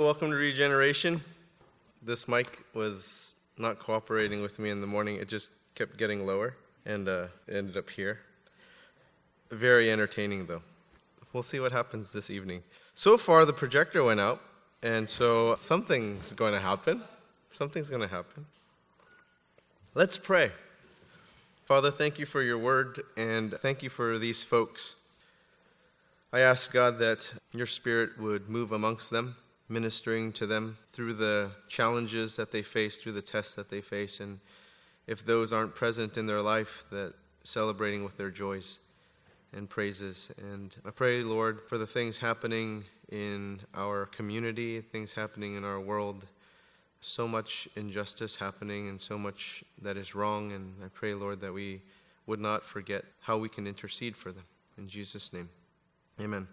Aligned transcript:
Welcome 0.00 0.30
to 0.30 0.36
Regeneration. 0.36 1.20
This 2.02 2.28
mic 2.28 2.64
was 2.72 3.34
not 3.58 3.80
cooperating 3.80 4.40
with 4.42 4.60
me 4.60 4.70
in 4.70 4.80
the 4.80 4.86
morning. 4.86 5.16
It 5.16 5.26
just 5.26 5.50
kept 5.74 5.96
getting 5.96 6.24
lower 6.24 6.54
and 6.86 7.08
uh, 7.08 7.26
ended 7.50 7.76
up 7.76 7.90
here. 7.90 8.20
Very 9.50 9.90
entertaining, 9.90 10.46
though. 10.46 10.62
We'll 11.32 11.42
see 11.42 11.58
what 11.58 11.72
happens 11.72 12.12
this 12.12 12.30
evening. 12.30 12.62
So 12.94 13.18
far, 13.18 13.44
the 13.44 13.52
projector 13.52 14.04
went 14.04 14.20
out, 14.20 14.40
and 14.84 15.08
so 15.08 15.56
something's 15.56 16.32
going 16.32 16.52
to 16.54 16.60
happen. 16.60 17.02
Something's 17.50 17.90
going 17.90 18.02
to 18.02 18.06
happen. 18.06 18.46
Let's 19.94 20.16
pray. 20.16 20.52
Father, 21.64 21.90
thank 21.90 22.20
you 22.20 22.24
for 22.24 22.40
your 22.40 22.58
word, 22.58 23.02
and 23.16 23.52
thank 23.62 23.82
you 23.82 23.90
for 23.90 24.16
these 24.16 24.44
folks. 24.44 24.94
I 26.32 26.38
ask 26.38 26.72
God 26.72 27.00
that 27.00 27.28
your 27.52 27.66
spirit 27.66 28.16
would 28.20 28.48
move 28.48 28.70
amongst 28.70 29.10
them 29.10 29.34
ministering 29.68 30.32
to 30.32 30.46
them 30.46 30.76
through 30.92 31.14
the 31.14 31.50
challenges 31.68 32.36
that 32.36 32.50
they 32.50 32.62
face, 32.62 32.98
through 32.98 33.12
the 33.12 33.22
tests 33.22 33.54
that 33.54 33.70
they 33.70 33.80
face, 33.80 34.20
and 34.20 34.38
if 35.06 35.24
those 35.24 35.52
aren't 35.52 35.74
present 35.74 36.16
in 36.16 36.26
their 36.26 36.42
life, 36.42 36.84
that 36.90 37.14
celebrating 37.42 38.04
with 38.04 38.16
their 38.16 38.30
joys 38.30 38.78
and 39.52 39.68
praises. 39.68 40.30
And 40.38 40.76
I 40.84 40.90
pray, 40.90 41.22
Lord, 41.22 41.60
for 41.68 41.78
the 41.78 41.86
things 41.86 42.18
happening 42.18 42.84
in 43.10 43.60
our 43.74 44.06
community, 44.06 44.80
things 44.80 45.12
happening 45.12 45.54
in 45.54 45.64
our 45.64 45.80
world, 45.80 46.26
so 47.00 47.26
much 47.26 47.68
injustice 47.76 48.36
happening 48.36 48.88
and 48.88 49.00
so 49.00 49.16
much 49.16 49.64
that 49.82 49.96
is 49.96 50.14
wrong. 50.14 50.52
And 50.52 50.74
I 50.84 50.88
pray, 50.88 51.14
Lord, 51.14 51.40
that 51.40 51.52
we 51.52 51.80
would 52.26 52.40
not 52.40 52.64
forget 52.64 53.04
how 53.20 53.38
we 53.38 53.48
can 53.48 53.66
intercede 53.66 54.16
for 54.16 54.32
them. 54.32 54.44
In 54.76 54.88
Jesus' 54.88 55.32
name, 55.32 55.48
amen. 56.20 56.46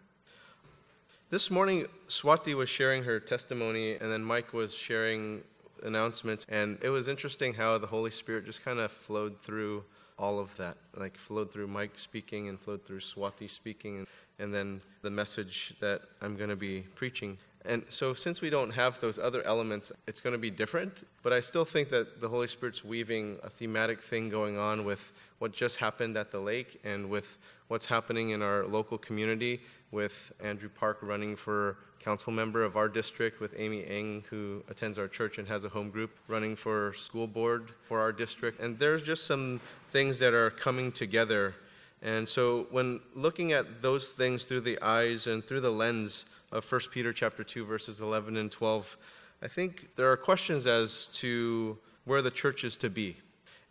This 1.36 1.52
morning, 1.52 1.86
Swati 2.08 2.54
was 2.54 2.70
sharing 2.70 3.04
her 3.04 3.20
testimony, 3.20 3.96
and 3.96 4.10
then 4.10 4.24
Mike 4.24 4.54
was 4.54 4.74
sharing 4.74 5.44
announcements, 5.84 6.46
and 6.48 6.78
it 6.82 6.88
was 6.88 7.10
interesting 7.10 7.54
how 7.54 7.78
the 7.78 7.86
Holy 7.86 8.10
Spirit 8.10 8.46
just 8.46 8.64
kind 8.64 8.80
of 8.80 8.90
flowed 8.90 9.42
through 9.42 9.84
all 10.18 10.40
of 10.40 10.56
that, 10.56 10.78
like 10.96 11.18
flowed 11.18 11.52
through 11.52 11.68
Mike 11.68 11.98
speaking 11.98 12.48
and 12.48 12.58
flowed 12.58 12.86
through 12.86 13.02
Swati 13.02 13.50
speaking, 13.50 14.08
and, 14.40 14.54
then 14.54 14.80
the 15.02 15.12
message 15.12 15.76
that 15.82 16.04
I'm 16.22 16.38
going 16.38 16.52
to 16.52 16.56
be 16.56 16.86
preaching. 16.96 17.38
And 17.68 17.84
so, 17.90 18.14
since 18.14 18.42
we 18.42 18.50
don't 18.50 18.72
have 18.72 19.00
those 19.00 19.18
other 19.18 19.44
elements, 19.44 19.92
it's 20.08 20.22
going 20.22 20.34
to 20.34 20.40
be 20.40 20.52
different. 20.52 21.08
But 21.24 21.34
I 21.34 21.40
still 21.40 21.66
think 21.66 21.90
that 21.90 22.22
the 22.22 22.30
Holy 22.30 22.48
Spirit's 22.48 22.84
weaving 22.84 23.38
a 23.44 23.50
thematic 23.50 24.02
thing 24.02 24.30
going 24.30 24.58
on 24.58 24.86
with 24.86 25.12
what 25.40 25.52
just 25.52 25.78
happened 25.78 26.18
at 26.18 26.32
the 26.32 26.40
lake 26.40 26.80
and 26.84 27.10
with 27.10 27.38
what's 27.68 27.86
happening 27.86 28.30
in 28.32 28.42
our 28.42 28.66
local 28.66 28.98
community 28.98 29.62
with 29.92 30.32
Andrew 30.44 30.70
Park 30.70 31.00
running 31.02 31.36
for 31.36 31.78
council 32.00 32.32
member 32.32 32.64
of 32.64 32.78
our 32.78 32.88
district, 32.88 33.40
with 33.40 33.56
Amy 33.58 33.84
Eng, 33.88 34.24
who 34.30 34.64
attends 34.70 35.00
our 35.00 35.08
church 35.08 35.40
and 35.40 35.48
has 35.48 35.64
a 35.64 35.70
home 35.70 35.90
group, 35.90 36.12
running 36.28 36.56
for 36.56 36.94
school 36.94 37.26
board 37.26 37.72
for 37.88 38.00
our 38.00 38.12
district. 38.12 38.60
And 38.60 38.78
there's 38.78 39.02
just 39.02 39.26
some 39.26 39.60
things 39.90 40.20
that 40.20 40.36
are 40.36 40.52
coming 40.52 40.92
together. 40.92 41.56
And 42.04 42.30
so, 42.30 42.68
when 42.70 43.00
looking 43.16 43.54
at 43.54 43.82
those 43.82 44.12
things 44.12 44.46
through 44.46 44.62
the 44.62 44.80
eyes 44.84 45.26
and 45.26 45.44
through 45.44 45.62
the 45.62 45.72
lens 45.72 46.26
of 46.52 46.70
1 46.70 46.82
Peter 46.92 47.12
chapter 47.14 47.44
2 47.44 47.66
verses 47.66 48.00
11 48.00 48.38
and 48.38 48.52
12, 48.52 48.98
I 49.42 49.48
think 49.48 49.90
there 49.96 50.12
are 50.12 50.18
questions 50.18 50.68
as 50.68 51.08
to 51.14 51.78
where 52.06 52.22
the 52.22 52.32
church 52.32 52.64
is 52.64 52.78
to 52.78 52.90
be. 52.90 53.18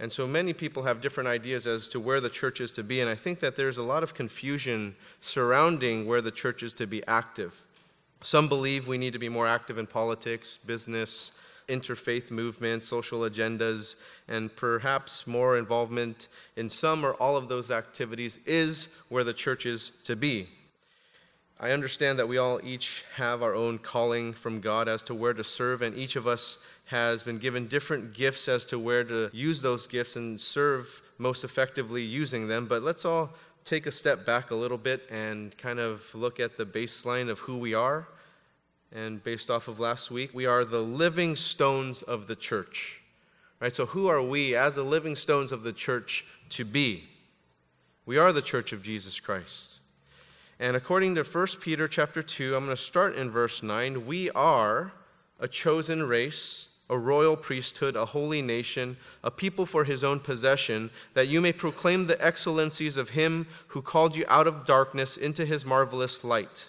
And 0.00 0.10
so 0.10 0.26
many 0.26 0.52
people 0.52 0.82
have 0.82 1.00
different 1.00 1.28
ideas 1.28 1.66
as 1.66 1.86
to 1.88 2.00
where 2.00 2.20
the 2.20 2.28
church 2.28 2.60
is 2.60 2.72
to 2.72 2.82
be, 2.82 3.00
and 3.00 3.08
I 3.08 3.14
think 3.14 3.38
that 3.40 3.56
there's 3.56 3.78
a 3.78 3.82
lot 3.82 4.02
of 4.02 4.12
confusion 4.12 4.94
surrounding 5.20 6.06
where 6.06 6.20
the 6.20 6.32
church 6.32 6.62
is 6.62 6.74
to 6.74 6.86
be 6.86 7.06
active. 7.06 7.64
Some 8.22 8.48
believe 8.48 8.88
we 8.88 8.98
need 8.98 9.12
to 9.12 9.18
be 9.18 9.28
more 9.28 9.46
active 9.46 9.78
in 9.78 9.86
politics, 9.86 10.58
business, 10.58 11.32
interfaith 11.68 12.30
movements, 12.30 12.86
social 12.86 13.20
agendas, 13.20 13.96
and 14.28 14.54
perhaps 14.56 15.26
more 15.26 15.58
involvement 15.58 16.28
in 16.56 16.68
some 16.68 17.04
or 17.04 17.14
all 17.14 17.36
of 17.36 17.48
those 17.48 17.70
activities 17.70 18.38
is 18.46 18.88
where 19.08 19.24
the 19.24 19.32
church 19.32 19.64
is 19.64 19.92
to 20.02 20.16
be. 20.16 20.48
I 21.60 21.70
understand 21.70 22.18
that 22.18 22.28
we 22.28 22.38
all 22.38 22.60
each 22.64 23.04
have 23.14 23.42
our 23.42 23.54
own 23.54 23.78
calling 23.78 24.32
from 24.32 24.60
God 24.60 24.88
as 24.88 25.02
to 25.04 25.14
where 25.14 25.32
to 25.32 25.44
serve, 25.44 25.82
and 25.82 25.96
each 25.96 26.16
of 26.16 26.26
us 26.26 26.58
has 26.86 27.22
been 27.22 27.38
given 27.38 27.68
different 27.68 28.12
gifts 28.12 28.48
as 28.48 28.66
to 28.66 28.78
where 28.78 29.04
to 29.04 29.30
use 29.32 29.62
those 29.62 29.86
gifts 29.86 30.16
and 30.16 30.38
serve 30.38 31.00
most 31.18 31.44
effectively 31.44 32.02
using 32.02 32.46
them. 32.46 32.66
But 32.66 32.82
let's 32.82 33.04
all 33.04 33.30
take 33.64 33.86
a 33.86 33.92
step 33.92 34.26
back 34.26 34.50
a 34.50 34.54
little 34.54 34.76
bit 34.76 35.08
and 35.10 35.56
kind 35.56 35.78
of 35.78 36.12
look 36.14 36.40
at 36.40 36.56
the 36.56 36.66
baseline 36.66 37.30
of 37.30 37.38
who 37.38 37.56
we 37.56 37.72
are. 37.72 38.06
And 38.92 39.22
based 39.24 39.50
off 39.50 39.68
of 39.68 39.80
last 39.80 40.10
week, 40.10 40.30
we 40.34 40.46
are 40.46 40.64
the 40.64 40.82
living 40.82 41.34
stones 41.36 42.02
of 42.02 42.26
the 42.26 42.36
church. 42.36 43.00
Right? 43.60 43.72
So 43.72 43.86
who 43.86 44.08
are 44.08 44.22
we 44.22 44.54
as 44.54 44.74
the 44.74 44.82
living 44.82 45.14
stones 45.14 45.50
of 45.52 45.62
the 45.62 45.72
church 45.72 46.24
to 46.50 46.64
be? 46.64 47.04
We 48.06 48.18
are 48.18 48.32
the 48.32 48.42
church 48.42 48.72
of 48.72 48.82
Jesus 48.82 49.18
Christ. 49.18 49.78
And 50.60 50.76
according 50.76 51.16
to 51.16 51.24
1 51.24 51.46
Peter 51.60 51.88
chapter 51.88 52.22
2, 52.22 52.54
I'm 52.54 52.64
going 52.64 52.76
to 52.76 52.82
start 52.82 53.16
in 53.16 53.30
verse 53.30 53.62
9. 53.62 54.06
We 54.06 54.30
are 54.30 54.92
a 55.40 55.48
chosen 55.48 56.04
race, 56.04 56.68
a 56.88 56.96
royal 56.96 57.36
priesthood, 57.36 57.96
a 57.96 58.04
holy 58.04 58.40
nation, 58.40 58.96
a 59.24 59.30
people 59.30 59.66
for 59.66 59.82
his 59.82 60.04
own 60.04 60.20
possession, 60.20 60.90
that 61.14 61.26
you 61.26 61.40
may 61.40 61.52
proclaim 61.52 62.06
the 62.06 62.24
excellencies 62.24 62.96
of 62.96 63.10
him 63.10 63.46
who 63.66 63.82
called 63.82 64.16
you 64.16 64.24
out 64.28 64.46
of 64.46 64.64
darkness 64.64 65.16
into 65.16 65.44
his 65.44 65.64
marvelous 65.64 66.22
light. 66.22 66.68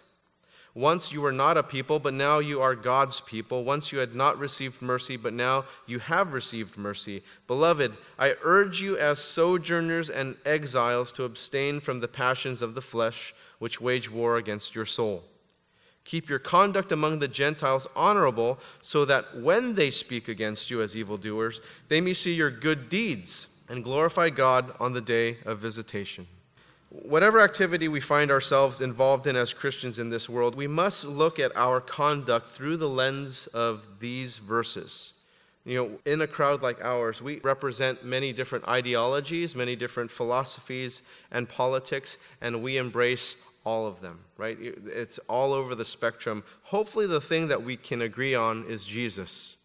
Once 0.74 1.14
you 1.14 1.22
were 1.22 1.32
not 1.32 1.56
a 1.56 1.64
people, 1.64 2.00
but 2.00 2.14
now 2.14 2.40
you 2.40 2.62
are 2.62 2.76
God's 2.76 3.22
people. 3.22 3.64
Once 3.64 3.94
you 3.94 4.00
had 4.00 4.14
not 4.14 4.38
received 4.38 4.82
mercy, 4.82 5.16
but 5.16 5.34
now 5.34 5.64
you 5.86 6.00
have 6.00 6.34
received 6.34 6.78
mercy. 6.78 7.24
Beloved, 7.48 7.96
I 8.20 8.36
urge 8.44 8.82
you 8.82 8.98
as 8.98 9.20
sojourners 9.20 10.10
and 10.10 10.36
exiles 10.44 11.14
to 11.14 11.24
abstain 11.24 11.80
from 11.80 12.02
the 12.02 12.10
passions 12.10 12.62
of 12.62 12.76
the 12.76 12.82
flesh, 12.82 13.34
which 13.60 13.82
wage 13.82 14.10
war 14.10 14.38
against 14.38 14.76
your 14.76 14.86
soul. 14.86 15.24
Keep 16.04 16.30
your 16.30 16.40
conduct 16.40 16.92
among 16.92 17.20
the 17.20 17.28
Gentiles 17.28 17.88
honorable, 17.96 18.60
so 18.82 19.06
that 19.06 19.38
when 19.38 19.74
they 19.74 19.90
speak 19.90 20.28
against 20.28 20.70
you 20.70 20.82
as 20.82 20.96
evildoers, 20.96 21.62
they 21.88 22.00
may 22.00 22.14
see 22.14 22.34
your 22.34 22.52
good 22.52 22.90
deeds 22.90 23.48
and 23.70 23.84
glorify 23.84 24.30
God 24.30 24.76
on 24.80 24.94
the 24.94 25.02
day 25.02 25.38
of 25.46 25.58
visitation. 25.58 26.28
Whatever 26.90 27.42
activity 27.42 27.88
we 27.88 28.00
find 28.00 28.30
ourselves 28.30 28.82
involved 28.82 29.28
in 29.28 29.36
as 29.36 29.52
Christians 29.54 29.98
in 29.98 30.10
this 30.10 30.30
world, 30.30 30.56
we 30.56 30.68
must 30.68 31.04
look 31.04 31.40
at 31.40 31.56
our 31.58 31.82
conduct 31.82 32.52
through 32.52 32.78
the 32.78 32.88
lens 32.88 33.48
of 33.48 33.88
these 34.00 34.38
verses. 34.38 35.14
You 35.66 35.78
know, 35.78 36.00
in 36.06 36.22
a 36.22 36.28
crowd 36.28 36.62
like 36.62 36.86
ours, 36.86 37.24
we 37.24 37.40
represent 37.40 38.06
many 38.06 38.32
different 38.32 38.68
ideologies, 38.68 39.56
many 39.56 39.76
different 39.76 40.12
philosophies 40.12 41.02
and 41.32 41.50
politics, 41.50 42.18
and 42.42 42.62
we 42.62 42.78
embrace 42.78 43.36
all 43.66 43.88
of 43.88 44.00
them, 44.00 44.20
right? 44.38 44.58
It's 44.62 45.18
all 45.28 45.52
over 45.52 45.76
the 45.76 45.86
spectrum. 45.86 46.44
Hopefully, 46.64 47.08
the 47.08 47.22
thing 47.22 47.48
that 47.48 47.62
we 47.62 47.76
can 47.76 48.04
agree 48.04 48.36
on 48.36 48.64
is 48.70 48.86
Jesus. 48.86 49.58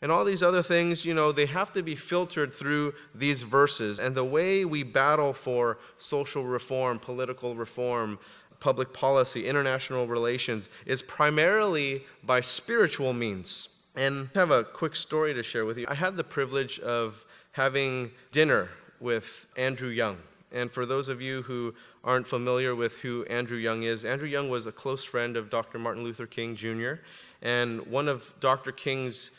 And 0.00 0.12
all 0.12 0.24
these 0.24 0.42
other 0.42 0.62
things, 0.62 1.04
you 1.04 1.14
know, 1.14 1.32
they 1.32 1.46
have 1.46 1.72
to 1.72 1.82
be 1.82 1.96
filtered 1.96 2.52
through 2.52 2.94
these 3.14 3.42
verses. 3.42 3.98
And 3.98 4.14
the 4.14 4.24
way 4.24 4.64
we 4.64 4.82
battle 4.82 5.32
for 5.32 5.78
social 5.96 6.44
reform, 6.44 7.00
political 7.00 7.56
reform, 7.56 8.18
public 8.60 8.92
policy, 8.92 9.46
international 9.46 10.06
relations 10.06 10.68
is 10.86 11.02
primarily 11.02 12.04
by 12.24 12.40
spiritual 12.40 13.12
means. 13.12 13.68
And 13.96 14.28
I 14.36 14.38
have 14.38 14.52
a 14.52 14.62
quick 14.62 14.94
story 14.94 15.34
to 15.34 15.42
share 15.42 15.64
with 15.64 15.78
you. 15.78 15.86
I 15.88 15.94
had 15.94 16.16
the 16.16 16.24
privilege 16.24 16.78
of 16.80 17.24
having 17.52 18.12
dinner 18.30 18.68
with 19.00 19.46
Andrew 19.56 19.88
Young. 19.88 20.16
And 20.52 20.70
for 20.70 20.86
those 20.86 21.08
of 21.08 21.20
you 21.20 21.42
who 21.42 21.74
aren't 22.04 22.26
familiar 22.26 22.74
with 22.74 22.98
who 22.98 23.24
Andrew 23.24 23.58
Young 23.58 23.82
is, 23.82 24.04
Andrew 24.04 24.28
Young 24.28 24.48
was 24.48 24.66
a 24.66 24.72
close 24.72 25.04
friend 25.04 25.36
of 25.36 25.50
Dr. 25.50 25.78
Martin 25.78 26.04
Luther 26.04 26.26
King 26.26 26.56
Jr. 26.56 26.94
and 27.42 27.86
one 27.86 28.08
of 28.08 28.32
Dr. 28.40 28.72
King's 28.72 29.30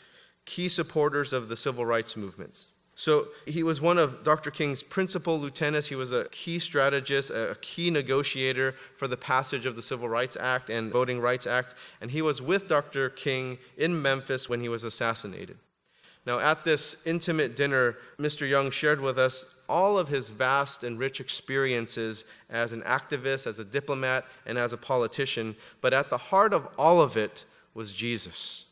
key 0.44 0.68
supporters 0.68 1.32
of 1.32 1.48
the 1.48 1.56
civil 1.56 1.84
rights 1.86 2.16
movements. 2.16 2.66
So 3.00 3.28
he 3.46 3.62
was 3.62 3.80
one 3.80 3.96
of 3.96 4.22
Dr. 4.24 4.50
King's 4.50 4.82
principal 4.82 5.38
lieutenants. 5.38 5.88
He 5.88 5.94
was 5.94 6.12
a 6.12 6.26
key 6.32 6.58
strategist, 6.58 7.30
a 7.30 7.56
key 7.62 7.90
negotiator 7.90 8.74
for 8.96 9.08
the 9.08 9.16
passage 9.16 9.64
of 9.64 9.74
the 9.74 9.80
Civil 9.80 10.08
Rights 10.08 10.36
Act 10.38 10.68
and 10.68 10.92
Voting 10.92 11.18
Rights 11.18 11.46
Act. 11.46 11.76
And 12.02 12.10
he 12.10 12.20
was 12.20 12.42
with 12.42 12.68
Dr. 12.68 13.08
King 13.08 13.56
in 13.78 14.02
Memphis 14.02 14.50
when 14.50 14.60
he 14.60 14.68
was 14.68 14.84
assassinated. 14.84 15.56
Now, 16.26 16.38
at 16.38 16.64
this 16.64 16.96
intimate 17.06 17.56
dinner, 17.56 17.96
Mr. 18.18 18.48
Young 18.48 18.70
shared 18.70 19.00
with 19.00 19.18
us 19.18 19.46
all 19.68 19.98
of 19.98 20.08
his 20.08 20.28
vast 20.28 20.84
and 20.84 20.98
rich 20.98 21.20
experiences 21.20 22.24
as 22.50 22.72
an 22.72 22.82
activist, 22.82 23.46
as 23.46 23.58
a 23.58 23.64
diplomat, 23.64 24.26
and 24.44 24.58
as 24.58 24.72
a 24.72 24.76
politician. 24.76 25.56
But 25.80 25.94
at 25.94 26.10
the 26.10 26.18
heart 26.18 26.52
of 26.52 26.68
all 26.76 27.00
of 27.00 27.16
it 27.16 27.44
was 27.74 27.92
Jesus. 27.92 28.66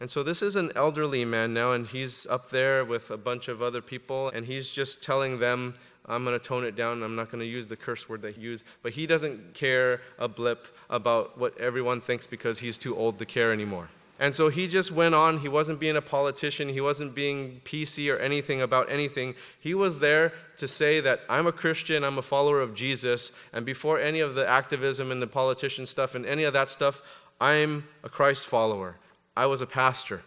And 0.00 0.10
so 0.10 0.22
this 0.22 0.42
is 0.42 0.56
an 0.56 0.72
elderly 0.74 1.24
man 1.24 1.54
now, 1.54 1.72
and 1.72 1.86
he's 1.86 2.26
up 2.26 2.50
there 2.50 2.84
with 2.84 3.10
a 3.10 3.16
bunch 3.16 3.48
of 3.48 3.62
other 3.62 3.80
people, 3.80 4.30
and 4.30 4.44
he's 4.44 4.70
just 4.70 5.02
telling 5.02 5.38
them, 5.38 5.74
I'm 6.06 6.24
going 6.24 6.38
to 6.38 6.44
tone 6.44 6.64
it 6.64 6.74
down. 6.74 7.02
I'm 7.02 7.16
not 7.16 7.30
going 7.30 7.40
to 7.40 7.46
use 7.46 7.66
the 7.66 7.76
curse 7.76 8.08
word 8.08 8.22
that 8.22 8.34
he 8.34 8.40
used. 8.40 8.64
But 8.82 8.92
he 8.92 9.06
doesn't 9.06 9.54
care 9.54 10.00
a 10.18 10.26
blip 10.26 10.66
about 10.88 11.38
what 11.38 11.58
everyone 11.58 12.00
thinks 12.00 12.26
because 12.26 12.58
he's 12.58 12.78
too 12.78 12.96
old 12.96 13.18
to 13.18 13.26
care 13.26 13.52
anymore. 13.52 13.88
And 14.20 14.34
so 14.34 14.48
he 14.48 14.66
just 14.66 14.90
went 14.90 15.14
on. 15.14 15.38
He 15.38 15.48
wasn't 15.48 15.78
being 15.78 15.96
a 15.96 16.02
politician. 16.02 16.68
He 16.68 16.80
wasn't 16.80 17.14
being 17.14 17.60
PC 17.64 18.12
or 18.12 18.18
anything 18.18 18.62
about 18.62 18.90
anything. 18.90 19.34
He 19.60 19.74
was 19.74 20.00
there 20.00 20.32
to 20.56 20.66
say 20.66 21.00
that 21.00 21.20
I'm 21.28 21.46
a 21.46 21.52
Christian, 21.52 22.02
I'm 22.02 22.18
a 22.18 22.22
follower 22.22 22.60
of 22.60 22.74
Jesus. 22.74 23.30
And 23.52 23.64
before 23.64 24.00
any 24.00 24.18
of 24.20 24.34
the 24.34 24.48
activism 24.48 25.12
and 25.12 25.22
the 25.22 25.28
politician 25.28 25.86
stuff 25.86 26.16
and 26.16 26.26
any 26.26 26.42
of 26.42 26.52
that 26.54 26.68
stuff, 26.68 27.00
I'm 27.40 27.84
a 28.02 28.08
Christ 28.08 28.46
follower. 28.46 28.96
I 29.36 29.46
was 29.46 29.62
a 29.62 29.66
pastor. 29.66 30.22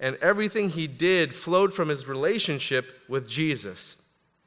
And 0.00 0.16
everything 0.22 0.70
he 0.70 0.86
did 0.86 1.34
flowed 1.34 1.74
from 1.74 1.90
his 1.90 2.08
relationship 2.08 2.86
with 3.06 3.28
Jesus. 3.28 3.96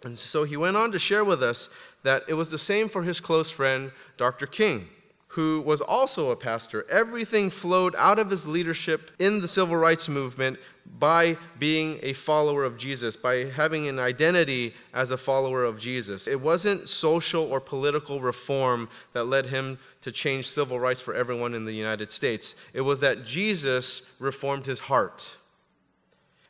And 0.03 0.17
so 0.17 0.45
he 0.45 0.57
went 0.57 0.77
on 0.77 0.91
to 0.93 0.99
share 0.99 1.23
with 1.23 1.43
us 1.43 1.69
that 2.01 2.23
it 2.27 2.33
was 2.33 2.49
the 2.49 2.57
same 2.57 2.89
for 2.89 3.03
his 3.03 3.19
close 3.19 3.51
friend, 3.51 3.91
Dr. 4.17 4.47
King 4.47 4.87
who 5.31 5.61
was 5.61 5.79
also 5.79 6.31
a 6.31 6.35
pastor. 6.35 6.85
Everything 6.89 7.49
flowed 7.49 7.95
out 7.97 8.19
of 8.19 8.29
his 8.29 8.45
leadership 8.45 9.11
in 9.19 9.39
the 9.39 9.47
civil 9.47 9.77
rights 9.77 10.09
movement 10.09 10.59
by 10.99 11.37
being 11.57 11.97
a 12.03 12.11
follower 12.11 12.65
of 12.65 12.77
Jesus, 12.77 13.15
by 13.15 13.45
having 13.45 13.87
an 13.87 13.97
identity 13.97 14.73
as 14.93 15.11
a 15.11 15.17
follower 15.17 15.63
of 15.63 15.79
Jesus. 15.79 16.27
It 16.27 16.39
wasn't 16.39 16.89
social 16.89 17.43
or 17.45 17.61
political 17.61 18.19
reform 18.19 18.89
that 19.13 19.23
led 19.23 19.45
him 19.45 19.79
to 20.01 20.11
change 20.11 20.49
civil 20.49 20.81
rights 20.81 20.99
for 20.99 21.13
everyone 21.13 21.53
in 21.53 21.63
the 21.63 21.71
United 21.71 22.11
States. 22.11 22.55
It 22.73 22.81
was 22.81 22.99
that 22.99 23.23
Jesus 23.23 24.11
reformed 24.19 24.65
his 24.65 24.81
heart. 24.81 25.31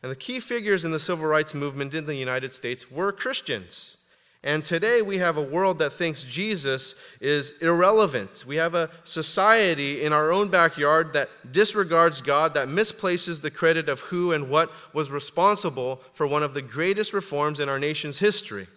And 0.01 0.11
the 0.11 0.15
key 0.15 0.39
figures 0.39 0.85
in 0.85 0.91
the 0.91 0.99
civil 0.99 1.27
rights 1.27 1.53
movement 1.53 1.93
in 1.93 2.07
the 2.07 2.15
United 2.15 2.51
States 2.51 2.89
were 2.89 3.11
Christians. 3.11 3.97
And 4.43 4.65
today 4.65 5.03
we 5.03 5.19
have 5.19 5.37
a 5.37 5.43
world 5.43 5.77
that 5.79 5.93
thinks 5.93 6.23
Jesus 6.23 6.95
is 7.19 7.53
irrelevant. 7.61 8.43
We 8.47 8.55
have 8.55 8.73
a 8.73 8.89
society 9.03 10.03
in 10.03 10.13
our 10.13 10.31
own 10.31 10.49
backyard 10.49 11.13
that 11.13 11.29
disregards 11.51 12.21
God, 12.21 12.55
that 12.55 12.67
misplaces 12.67 13.39
the 13.39 13.51
credit 13.51 13.87
of 13.87 13.99
who 13.99 14.31
and 14.31 14.49
what 14.49 14.71
was 14.93 15.11
responsible 15.11 16.01
for 16.13 16.25
one 16.25 16.41
of 16.41 16.55
the 16.55 16.61
greatest 16.61 17.13
reforms 17.13 17.59
in 17.59 17.69
our 17.69 17.77
nation's 17.77 18.17
history. 18.17 18.67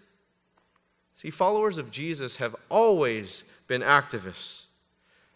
See, 1.14 1.30
followers 1.30 1.78
of 1.78 1.90
Jesus 1.90 2.36
have 2.36 2.54
always 2.68 3.44
been 3.66 3.80
activists. 3.80 4.63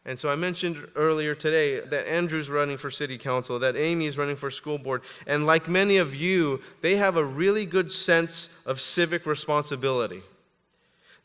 And 0.09 0.19
so 0.19 0.31
I 0.31 0.37
mentioned 0.37 0.89
earlier 0.97 1.35
today 1.35 1.81
that 1.81 2.09
Andrew's 2.09 2.49
running 2.49 2.79
for 2.79 2.91
city 2.91 3.19
council, 3.19 3.59
that 3.59 3.77
Amy's 3.77 4.17
running 4.17 4.37
for 4.37 4.51
school 4.51 4.79
board, 4.79 5.03
and 5.27 5.45
like 5.45 5.69
many 5.69 5.99
of 5.99 6.15
you, 6.15 6.63
they 6.81 6.97
have 6.97 7.19
a 7.19 7.25
really 7.25 7.67
good 7.67 7.93
sense 7.93 8.49
of 8.65 8.81
civic 8.81 9.27
responsibility. 9.27 10.23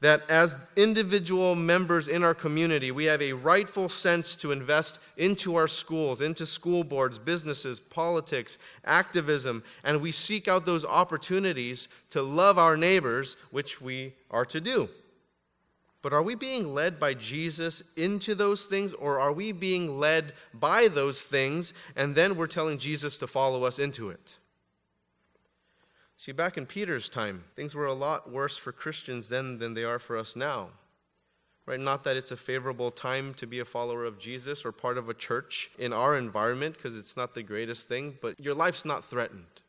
That 0.01 0.29
as 0.29 0.57
individual 0.75 1.55
members 1.55 2.09
in 2.09 2.25
our 2.25 2.33
community, 2.33 2.91
we 2.91 3.05
have 3.05 3.21
a 3.21 3.31
rightful 3.31 3.87
sense 3.87 4.35
to 4.35 4.51
invest 4.51 4.99
into 5.15 5.55
our 5.55 5.69
schools, 5.69 6.19
into 6.19 6.45
school 6.45 6.83
boards, 6.83 7.17
businesses, 7.17 7.79
politics, 7.79 8.57
activism, 8.83 9.63
and 9.85 10.01
we 10.01 10.11
seek 10.11 10.49
out 10.49 10.65
those 10.65 10.83
opportunities 10.83 11.87
to 12.09 12.21
love 12.21 12.57
our 12.57 12.75
neighbors, 12.75 13.37
which 13.51 13.79
we 13.79 14.13
are 14.29 14.45
to 14.47 14.59
do. 14.59 14.89
But 16.03 16.13
are 16.13 16.21
we 16.21 16.35
being 16.35 16.73
led 16.73 16.99
by 16.99 17.15
Jesus 17.15 17.81
into 17.95 18.35
those 18.35 18.65
things, 18.65 18.93
or 18.93 19.21
are 19.21 19.31
we 19.31 19.53
being 19.53 19.99
led 19.99 20.33
by 20.53 20.89
those 20.89 21.23
things 21.23 21.73
and 21.95 22.13
then 22.13 22.35
we're 22.35 22.45
telling 22.45 22.77
Jesus 22.77 23.17
to 23.19 23.25
follow 23.25 23.63
us 23.63 23.79
into 23.79 24.09
it? 24.09 24.35
See, 26.17 26.33
back 26.33 26.57
in 26.57 26.65
Peter's 26.65 27.09
time, 27.09 27.43
things 27.55 27.73
were 27.73 27.85
a 27.85 27.93
lot 27.93 28.29
worse 28.29 28.57
for 28.57 28.71
Christians 28.71 29.29
then 29.29 29.57
than 29.57 29.73
they 29.73 29.85
are 29.85 29.97
for 29.97 30.17
us 30.17 30.35
now. 30.35 30.69
Right? 31.65 31.79
Not 31.79 32.03
that 32.03 32.17
it's 32.17 32.31
a 32.31 32.37
favorable 32.37 32.91
time 32.91 33.33
to 33.35 33.47
be 33.47 33.59
a 33.59 33.65
follower 33.65 34.03
of 34.03 34.19
Jesus 34.19 34.65
or 34.65 34.73
part 34.73 34.97
of 34.97 35.07
a 35.07 35.13
church 35.13 35.71
in 35.79 35.93
our 35.93 36.17
environment, 36.17 36.75
because 36.75 36.97
it's 36.97 37.15
not 37.15 37.33
the 37.33 37.43
greatest 37.43 37.87
thing, 37.87 38.17
but 38.21 38.37
your 38.41 38.53
life's 38.53 38.83
not 38.83 39.05
threatened. 39.05 39.61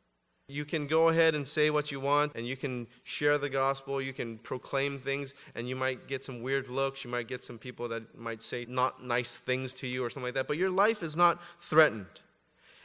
You 0.47 0.67
can 0.67 0.87
go 0.87 1.09
ahead 1.09 1.35
and 1.35 1.49
say 1.49 1.71
what 1.71 1.91
you 1.91 2.01
want, 2.01 2.33
and 2.35 2.47
you 2.47 2.57
can 2.57 2.87
share 3.05 3.39
the 3.39 3.49
gospel, 3.49 4.01
you 4.03 4.13
can 4.13 4.37
proclaim 4.39 4.99
things, 4.99 5.33
and 5.55 5.67
you 5.67 5.75
might 5.75 6.07
get 6.07 6.23
some 6.23 6.43
weird 6.43 6.69
looks. 6.69 7.03
You 7.03 7.11
might 7.11 7.29
get 7.29 7.43
some 7.43 7.59
people 7.59 7.89
that 7.89 8.19
might 8.19 8.43
say 8.43 8.67
not 8.69 9.03
nice 9.03 9.37
things 9.37 9.73
to 9.75 9.87
you 9.87 10.05
or 10.05 10.11
something 10.11 10.29
like 10.29 10.35
that, 10.35 10.47
but 10.47 10.59
your 10.59 10.71
life 10.71 11.03
is 11.03 11.17
not 11.17 11.41
threatened. 11.61 12.21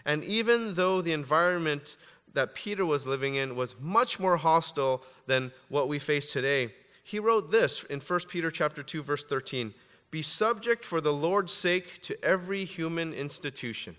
And 0.06 0.23
even 0.23 0.73
though 0.73 1.01
the 1.01 1.11
environment 1.11 1.97
that 2.33 2.56
Peter 2.56 2.85
was 2.85 3.06
living 3.06 3.35
in 3.35 3.57
was 3.57 3.75
much 3.79 4.19
more 4.19 4.38
hostile 4.38 5.03
than 5.25 5.51
what 5.67 5.89
we 5.89 6.00
face 6.00 6.31
today, 6.31 6.73
he 7.03 7.19
wrote 7.19 7.51
this 7.51 7.83
in 7.85 8.00
1 8.00 8.29
Peter 8.29 8.51
chapter 8.51 8.83
2 8.83 9.03
verse 9.03 9.25
13, 9.25 9.73
"Be 10.12 10.21
subject 10.21 10.85
for 10.85 11.01
the 11.01 11.12
Lord's 11.13 11.51
sake 11.51 12.00
to 12.03 12.23
every 12.23 12.63
human 12.63 13.13
institution." 13.13 13.97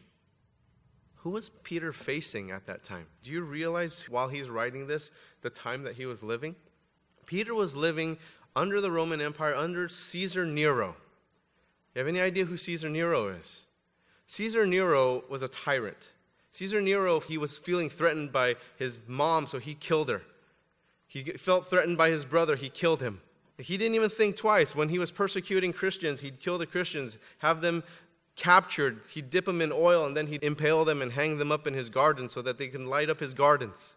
Who 1.22 1.30
was 1.30 1.50
Peter 1.50 1.92
facing 1.92 2.50
at 2.50 2.66
that 2.66 2.82
time? 2.82 3.06
Do 3.22 3.30
you 3.30 3.42
realize 3.42 4.08
while 4.08 4.28
he's 4.28 4.48
writing 4.48 4.86
this, 4.86 5.10
the 5.42 5.50
time 5.50 5.82
that 5.82 5.94
he 5.94 6.06
was 6.06 6.22
living? 6.22 6.56
Peter 7.26 7.54
was 7.54 7.76
living 7.76 8.16
under 8.56 8.80
the 8.80 8.90
Roman 8.90 9.20
Empire, 9.20 9.54
under 9.54 9.88
Caesar 9.88 10.46
Nero. 10.46 10.96
You 11.94 11.98
have 12.00 12.08
any 12.08 12.20
idea 12.20 12.44
who 12.44 12.56
Caesar 12.56 12.88
Nero 12.88 13.28
is? 13.28 13.62
Caesar 14.28 14.64
Nero 14.64 15.22
was 15.28 15.42
a 15.42 15.48
tyrant. 15.48 16.12
Caesar 16.52 16.80
Nero, 16.80 17.20
he 17.20 17.36
was 17.36 17.58
feeling 17.58 17.90
threatened 17.90 18.32
by 18.32 18.56
his 18.76 18.98
mom, 19.06 19.46
so 19.46 19.58
he 19.58 19.74
killed 19.74 20.08
her. 20.08 20.22
He 21.06 21.22
felt 21.22 21.68
threatened 21.68 21.98
by 21.98 22.10
his 22.10 22.24
brother, 22.24 22.56
he 22.56 22.70
killed 22.70 23.02
him. 23.02 23.20
He 23.58 23.76
didn't 23.76 23.94
even 23.94 24.08
think 24.08 24.36
twice. 24.36 24.74
When 24.74 24.88
he 24.88 24.98
was 24.98 25.10
persecuting 25.10 25.72
Christians, 25.72 26.20
he'd 26.20 26.40
kill 26.40 26.56
the 26.56 26.66
Christians, 26.66 27.18
have 27.38 27.60
them 27.60 27.82
captured, 28.40 29.02
he'd 29.10 29.30
dip 29.30 29.44
them 29.44 29.60
in 29.60 29.70
oil 29.70 30.06
and 30.06 30.16
then 30.16 30.26
he'd 30.26 30.42
impale 30.42 30.84
them 30.84 31.02
and 31.02 31.12
hang 31.12 31.36
them 31.36 31.52
up 31.52 31.66
in 31.66 31.74
his 31.74 31.90
garden 31.90 32.28
so 32.28 32.40
that 32.42 32.58
they 32.58 32.66
can 32.66 32.86
light 32.86 33.10
up 33.10 33.20
his 33.20 33.34
gardens. 33.34 33.96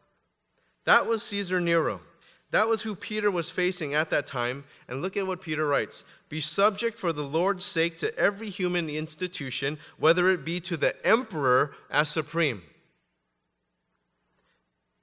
That 0.83 1.07
was 1.07 1.23
Caesar 1.23 1.61
Nero. 1.61 2.01
That 2.51 2.67
was 2.67 2.81
who 2.81 2.93
Peter 2.93 3.31
was 3.31 3.49
facing 3.49 3.95
at 3.95 4.11
that 4.11 4.27
time. 4.27 4.65
And 4.87 5.01
look 5.01 5.17
at 5.17 5.25
what 5.25 5.41
Peter 5.41 5.65
writes 5.65 6.03
Be 6.29 6.41
subject 6.41 6.99
for 6.99 7.13
the 7.13 7.23
Lord's 7.23 7.65
sake 7.65 7.97
to 7.99 8.15
every 8.19 8.49
human 8.49 8.89
institution, 8.89 9.79
whether 9.97 10.29
it 10.29 10.45
be 10.45 10.59
to 10.59 10.77
the 10.77 10.93
emperor 11.07 11.73
as 11.89 12.09
supreme. 12.09 12.61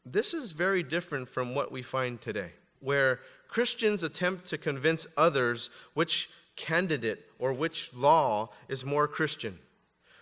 This 0.04 0.34
is 0.34 0.52
very 0.52 0.82
different 0.82 1.28
from 1.28 1.54
what 1.54 1.72
we 1.72 1.82
find 1.82 2.20
today, 2.20 2.52
where 2.81 3.20
Christians 3.48 4.02
attempt 4.02 4.44
to 4.46 4.58
convince 4.58 5.06
others 5.16 5.70
which 5.94 6.31
candidate 6.60 7.26
or 7.38 7.52
which 7.52 7.90
law 7.94 8.50
is 8.68 8.84
more 8.84 9.08
Christian, 9.08 9.58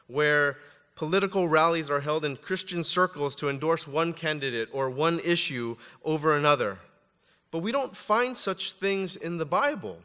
where 0.06 0.58
political 0.94 1.48
rallies 1.48 1.90
are 1.90 2.00
held 2.00 2.24
in 2.24 2.36
Christian 2.36 2.84
circles 2.84 3.34
to 3.36 3.48
endorse 3.48 3.88
one 3.88 4.12
candidate 4.12 4.68
or 4.72 4.88
one 4.88 5.20
issue 5.24 5.76
over 6.04 6.36
another. 6.36 6.78
But 7.50 7.58
we 7.58 7.72
don't 7.72 7.96
find 7.96 8.36
such 8.38 8.72
things 8.74 9.16
in 9.16 9.36
the 9.36 9.46
Bible. 9.46 9.98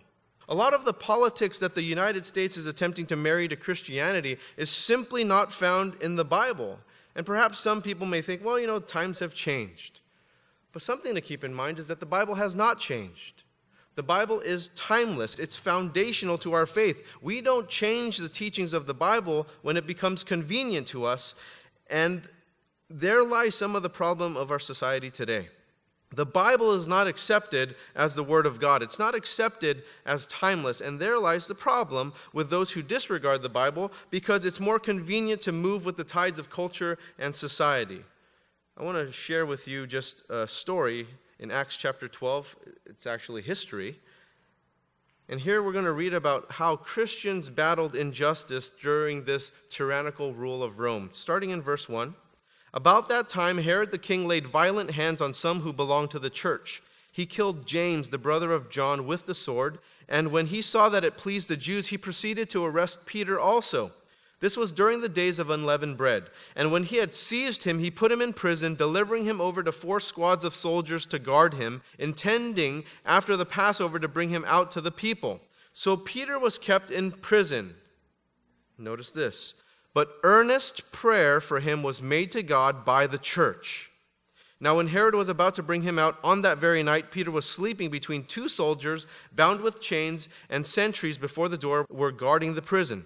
A 0.49 0.55
lot 0.55 0.73
of 0.73 0.85
the 0.85 0.93
politics 0.93 1.59
that 1.59 1.75
the 1.75 1.81
United 1.81 2.25
States 2.25 2.57
is 2.57 2.65
attempting 2.65 3.05
to 3.07 3.15
marry 3.15 3.47
to 3.47 3.55
Christianity 3.55 4.37
is 4.57 4.69
simply 4.69 5.23
not 5.23 5.53
found 5.53 5.95
in 6.01 6.15
the 6.15 6.25
Bible. 6.25 6.79
And 7.15 7.25
perhaps 7.25 7.59
some 7.59 7.81
people 7.81 8.07
may 8.07 8.21
think, 8.21 8.43
well, 8.43 8.59
you 8.59 8.67
know, 8.67 8.79
times 8.79 9.19
have 9.19 9.33
changed. 9.33 10.01
But 10.71 10.81
something 10.81 11.13
to 11.15 11.21
keep 11.21 11.43
in 11.43 11.53
mind 11.53 11.79
is 11.79 11.87
that 11.87 11.99
the 11.99 12.05
Bible 12.05 12.35
has 12.35 12.55
not 12.55 12.79
changed. 12.79 13.43
The 13.95 14.03
Bible 14.03 14.39
is 14.39 14.69
timeless, 14.69 15.37
it's 15.37 15.55
foundational 15.55 16.37
to 16.39 16.53
our 16.53 16.65
faith. 16.65 17.05
We 17.21 17.41
don't 17.41 17.69
change 17.69 18.17
the 18.17 18.29
teachings 18.29 18.73
of 18.73 18.87
the 18.87 18.93
Bible 18.93 19.47
when 19.61 19.77
it 19.77 19.85
becomes 19.85 20.23
convenient 20.23 20.87
to 20.87 21.05
us, 21.05 21.35
and 21.89 22.27
there 22.89 23.23
lies 23.23 23.55
some 23.55 23.75
of 23.75 23.83
the 23.83 23.89
problem 23.89 24.35
of 24.35 24.51
our 24.51 24.59
society 24.59 25.11
today. 25.11 25.49
The 26.15 26.25
Bible 26.25 26.73
is 26.73 26.87
not 26.87 27.07
accepted 27.07 27.75
as 27.95 28.13
the 28.13 28.23
Word 28.23 28.45
of 28.45 28.59
God. 28.59 28.83
It's 28.83 28.99
not 28.99 29.15
accepted 29.15 29.83
as 30.05 30.27
timeless. 30.27 30.79
And 30.79 30.99
there 30.99 31.17
lies 31.17 31.47
the 31.47 31.55
problem 31.55 32.13
with 32.33 32.51
those 32.51 32.69
who 32.69 32.83
disregard 32.83 33.41
the 33.41 33.49
Bible 33.49 33.91
because 34.11 34.45
it's 34.45 34.59
more 34.59 34.77
convenient 34.77 35.41
to 35.41 35.51
move 35.51 35.85
with 35.85 35.97
the 35.97 36.03
tides 36.03 36.37
of 36.37 36.51
culture 36.51 36.99
and 37.17 37.35
society. 37.35 38.03
I 38.77 38.83
want 38.83 38.97
to 38.97 39.11
share 39.11 39.47
with 39.47 39.67
you 39.67 39.87
just 39.87 40.23
a 40.29 40.47
story 40.47 41.07
in 41.39 41.51
Acts 41.51 41.77
chapter 41.77 42.07
12. 42.07 42.55
It's 42.85 43.07
actually 43.07 43.41
history. 43.41 43.99
And 45.29 45.39
here 45.39 45.63
we're 45.63 45.71
going 45.71 45.85
to 45.85 45.93
read 45.93 46.13
about 46.13 46.51
how 46.51 46.75
Christians 46.75 47.49
battled 47.49 47.95
injustice 47.95 48.69
during 48.69 49.23
this 49.23 49.51
tyrannical 49.69 50.33
rule 50.33 50.61
of 50.61 50.79
Rome. 50.79 51.09
Starting 51.13 51.51
in 51.51 51.61
verse 51.61 51.87
1. 51.87 52.13
About 52.73 53.07
that 53.09 53.29
time, 53.29 53.57
Herod 53.57 53.91
the 53.91 53.97
king 53.97 54.27
laid 54.27 54.47
violent 54.47 54.91
hands 54.91 55.21
on 55.21 55.33
some 55.33 55.61
who 55.61 55.71
belonged 55.71 56.11
to 56.11 56.19
the 56.19 56.29
church. 56.29 56.81
He 57.11 57.25
killed 57.25 57.67
James, 57.67 58.09
the 58.09 58.17
brother 58.17 58.51
of 58.51 58.69
John, 58.69 59.05
with 59.05 59.25
the 59.25 59.35
sword. 59.35 59.77
And 60.09 60.31
when 60.31 60.47
he 60.47 60.61
saw 60.61 60.89
that 60.89 61.03
it 61.03 61.15
pleased 61.15 61.47
the 61.47 61.55
Jews, 61.55 61.87
he 61.87 61.97
proceeded 61.97 62.49
to 62.49 62.65
arrest 62.65 63.05
Peter 63.05 63.39
also. 63.39 63.91
This 64.43 64.57
was 64.57 64.73
during 64.73 64.99
the 64.99 65.07
days 65.07 65.39
of 65.39 65.51
unleavened 65.51 65.95
bread. 65.95 66.25
And 66.57 66.69
when 66.69 66.83
he 66.83 66.97
had 66.97 67.13
seized 67.13 67.63
him, 67.63 67.79
he 67.79 67.89
put 67.89 68.11
him 68.11 68.21
in 68.21 68.33
prison, 68.33 68.75
delivering 68.75 69.23
him 69.23 69.39
over 69.39 69.63
to 69.63 69.71
four 69.71 70.01
squads 70.01 70.43
of 70.43 70.53
soldiers 70.53 71.05
to 71.05 71.17
guard 71.17 71.53
him, 71.53 71.81
intending 71.97 72.83
after 73.05 73.37
the 73.37 73.45
Passover 73.45 73.99
to 73.99 74.09
bring 74.09 74.27
him 74.27 74.43
out 74.45 74.69
to 74.71 74.81
the 74.81 74.91
people. 74.91 75.39
So 75.71 75.95
Peter 75.95 76.37
was 76.37 76.57
kept 76.57 76.91
in 76.91 77.13
prison. 77.13 77.73
Notice 78.77 79.11
this. 79.11 79.53
But 79.93 80.11
earnest 80.23 80.91
prayer 80.91 81.39
for 81.39 81.61
him 81.61 81.81
was 81.81 82.01
made 82.01 82.29
to 82.31 82.43
God 82.43 82.83
by 82.83 83.07
the 83.07 83.19
church. 83.19 83.91
Now, 84.59 84.75
when 84.75 84.87
Herod 84.87 85.15
was 85.15 85.29
about 85.29 85.55
to 85.55 85.63
bring 85.63 85.83
him 85.83 85.97
out 85.97 86.19
on 86.21 86.41
that 86.41 86.57
very 86.57 86.83
night, 86.83 87.11
Peter 87.11 87.31
was 87.31 87.45
sleeping 87.45 87.89
between 87.89 88.25
two 88.25 88.49
soldiers, 88.49 89.07
bound 89.31 89.61
with 89.61 89.79
chains, 89.79 90.27
and 90.49 90.65
sentries 90.65 91.17
before 91.17 91.47
the 91.47 91.57
door 91.57 91.85
were 91.89 92.11
guarding 92.11 92.53
the 92.55 92.61
prison. 92.61 93.05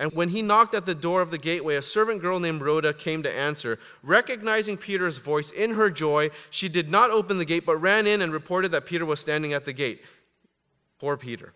And 0.00 0.10
when 0.14 0.30
he 0.30 0.40
knocked 0.40 0.74
at 0.74 0.86
the 0.86 0.94
door 0.94 1.20
of 1.20 1.30
the 1.30 1.36
gateway, 1.36 1.76
a 1.76 1.82
servant 1.82 2.22
girl 2.22 2.40
named 2.40 2.62
Rhoda 2.62 2.94
came 2.94 3.22
to 3.22 3.30
answer. 3.30 3.78
Recognizing 4.02 4.78
Peter's 4.78 5.18
voice 5.18 5.50
in 5.50 5.74
her 5.74 5.90
joy, 5.90 6.30
she 6.48 6.70
did 6.70 6.90
not 6.90 7.10
open 7.10 7.36
the 7.36 7.44
gate, 7.44 7.66
but 7.66 7.76
ran 7.76 8.06
in 8.06 8.22
and 8.22 8.32
reported 8.32 8.72
that 8.72 8.86
Peter 8.86 9.04
was 9.04 9.20
standing 9.20 9.52
at 9.52 9.66
the 9.66 9.74
gate. 9.74 10.00
Poor 10.98 11.18
Peter. 11.18 11.52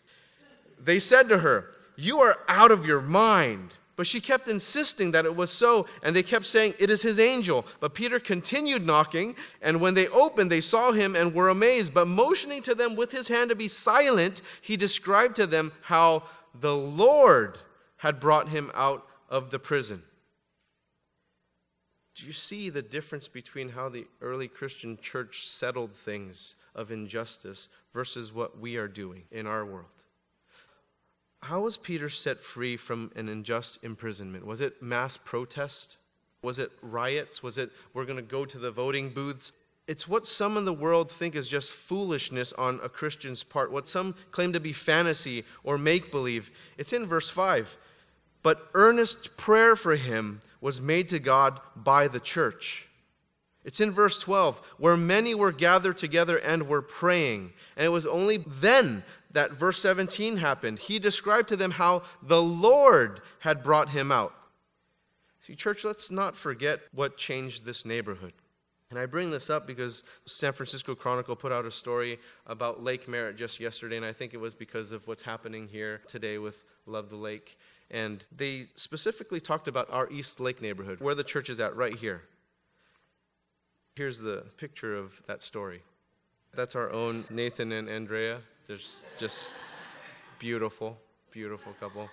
They 0.78 0.98
said 0.98 1.30
to 1.30 1.38
her, 1.38 1.70
You 1.96 2.20
are 2.20 2.36
out 2.46 2.70
of 2.70 2.84
your 2.84 3.00
mind. 3.00 3.72
But 3.96 4.06
she 4.06 4.20
kept 4.20 4.48
insisting 4.48 5.10
that 5.12 5.24
it 5.24 5.34
was 5.34 5.50
so, 5.50 5.86
and 6.02 6.14
they 6.14 6.22
kept 6.22 6.44
saying, 6.44 6.74
It 6.78 6.90
is 6.90 7.00
his 7.00 7.18
angel. 7.18 7.64
But 7.80 7.94
Peter 7.94 8.20
continued 8.20 8.84
knocking, 8.84 9.36
and 9.62 9.80
when 9.80 9.94
they 9.94 10.08
opened, 10.08 10.52
they 10.52 10.60
saw 10.60 10.92
him 10.92 11.16
and 11.16 11.32
were 11.32 11.48
amazed. 11.48 11.94
But 11.94 12.08
motioning 12.08 12.60
to 12.62 12.74
them 12.74 12.94
with 12.94 13.10
his 13.10 13.26
hand 13.26 13.48
to 13.48 13.56
be 13.56 13.68
silent, 13.68 14.42
he 14.60 14.76
described 14.76 15.36
to 15.36 15.46
them 15.46 15.72
how 15.80 16.24
the 16.60 16.76
Lord 16.76 17.58
had 18.04 18.20
brought 18.20 18.50
him 18.50 18.70
out 18.74 19.06
of 19.30 19.48
the 19.48 19.58
prison. 19.58 20.02
Do 22.14 22.26
you 22.26 22.32
see 22.32 22.68
the 22.68 22.82
difference 22.82 23.28
between 23.28 23.70
how 23.70 23.88
the 23.88 24.06
early 24.20 24.46
Christian 24.46 24.98
church 25.00 25.48
settled 25.48 25.94
things 25.94 26.54
of 26.74 26.92
injustice 26.92 27.70
versus 27.94 28.30
what 28.30 28.60
we 28.60 28.76
are 28.76 28.88
doing 28.88 29.22
in 29.30 29.46
our 29.46 29.64
world? 29.64 29.86
How 31.40 31.62
was 31.62 31.78
Peter 31.78 32.10
set 32.10 32.40
free 32.40 32.76
from 32.76 33.10
an 33.16 33.30
unjust 33.30 33.78
imprisonment? 33.82 34.44
Was 34.44 34.60
it 34.60 34.82
mass 34.82 35.16
protest? 35.16 35.96
Was 36.42 36.58
it 36.58 36.72
riots? 36.82 37.42
Was 37.42 37.56
it 37.56 37.70
we're 37.94 38.04
going 38.04 38.16
to 38.16 38.22
go 38.22 38.44
to 38.44 38.58
the 38.58 38.70
voting 38.70 39.08
booths? 39.08 39.52
It's 39.86 40.06
what 40.06 40.26
some 40.26 40.58
in 40.58 40.66
the 40.66 40.74
world 40.74 41.10
think 41.10 41.34
is 41.34 41.48
just 41.48 41.70
foolishness 41.70 42.52
on 42.54 42.80
a 42.82 42.88
Christian's 42.88 43.42
part, 43.42 43.72
what 43.72 43.88
some 43.88 44.14
claim 44.30 44.52
to 44.52 44.60
be 44.60 44.74
fantasy 44.74 45.44
or 45.62 45.78
make 45.78 46.10
believe. 46.10 46.50
It's 46.76 46.92
in 46.92 47.06
verse 47.06 47.30
5. 47.30 47.78
But 48.44 48.68
earnest 48.74 49.36
prayer 49.36 49.74
for 49.74 49.96
him 49.96 50.40
was 50.60 50.80
made 50.80 51.08
to 51.08 51.18
God 51.18 51.60
by 51.74 52.06
the 52.06 52.20
church. 52.20 52.86
It's 53.64 53.80
in 53.80 53.90
verse 53.90 54.18
12, 54.18 54.58
where 54.76 54.98
many 54.98 55.34
were 55.34 55.50
gathered 55.50 55.96
together 55.96 56.36
and 56.36 56.68
were 56.68 56.82
praying. 56.82 57.54
And 57.76 57.86
it 57.86 57.88
was 57.88 58.06
only 58.06 58.44
then 58.46 59.02
that 59.32 59.52
verse 59.52 59.78
17 59.78 60.36
happened. 60.36 60.78
He 60.78 60.98
described 60.98 61.48
to 61.48 61.56
them 61.56 61.70
how 61.70 62.02
the 62.22 62.42
Lord 62.42 63.22
had 63.38 63.62
brought 63.62 63.88
him 63.88 64.12
out. 64.12 64.34
See, 65.40 65.54
church, 65.54 65.82
let's 65.82 66.10
not 66.10 66.36
forget 66.36 66.80
what 66.92 67.16
changed 67.16 67.64
this 67.64 67.86
neighborhood. 67.86 68.34
And 68.90 68.98
I 68.98 69.06
bring 69.06 69.30
this 69.30 69.48
up 69.48 69.66
because 69.66 70.02
the 70.24 70.30
San 70.30 70.52
Francisco 70.52 70.94
Chronicle 70.94 71.34
put 71.34 71.50
out 71.50 71.64
a 71.64 71.70
story 71.70 72.18
about 72.46 72.82
Lake 72.82 73.08
Merritt 73.08 73.36
just 73.36 73.58
yesterday, 73.58 73.96
and 73.96 74.04
I 74.04 74.12
think 74.12 74.34
it 74.34 74.40
was 74.40 74.54
because 74.54 74.92
of 74.92 75.08
what's 75.08 75.22
happening 75.22 75.66
here 75.66 76.02
today 76.06 76.36
with 76.36 76.64
Love 76.86 77.08
the 77.08 77.16
Lake. 77.16 77.58
And 77.90 78.24
they 78.34 78.66
specifically 78.74 79.40
talked 79.40 79.68
about 79.68 79.90
our 79.90 80.10
East 80.10 80.40
Lake 80.40 80.60
neighborhood, 80.60 81.00
where 81.00 81.14
the 81.14 81.24
church 81.24 81.50
is 81.50 81.60
at, 81.60 81.76
right 81.76 81.94
here. 81.94 82.22
Here's 83.94 84.18
the 84.18 84.44
picture 84.56 84.96
of 84.96 85.22
that 85.26 85.40
story. 85.40 85.82
That's 86.54 86.74
our 86.74 86.90
own 86.90 87.24
Nathan 87.30 87.72
and 87.72 87.88
Andrea. 87.88 88.40
They're 88.66 88.78
just 89.18 89.52
beautiful, 90.38 90.98
beautiful 91.30 91.72
couple. 91.78 92.08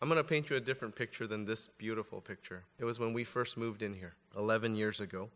I'm 0.00 0.08
going 0.08 0.18
to 0.18 0.28
paint 0.28 0.50
you 0.50 0.56
a 0.56 0.60
different 0.60 0.94
picture 0.94 1.26
than 1.26 1.44
this 1.44 1.66
beautiful 1.66 2.20
picture. 2.20 2.62
It 2.78 2.84
was 2.84 2.98
when 2.98 3.12
we 3.12 3.24
first 3.24 3.56
moved 3.56 3.82
in 3.82 3.94
here 3.94 4.14
11 4.36 4.74
years 4.74 5.00
ago, 5.00 5.30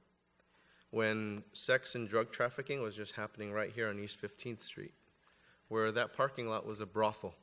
when 0.90 1.42
sex 1.52 1.94
and 1.94 2.08
drug 2.08 2.30
trafficking 2.30 2.82
was 2.82 2.94
just 2.94 3.12
happening 3.12 3.52
right 3.52 3.72
here 3.74 3.88
on 3.88 3.98
East 3.98 4.20
15th 4.20 4.60
Street, 4.60 4.92
where 5.68 5.90
that 5.92 6.14
parking 6.14 6.48
lot 6.48 6.66
was 6.66 6.80
a 6.80 6.86
brothel, 6.86 7.34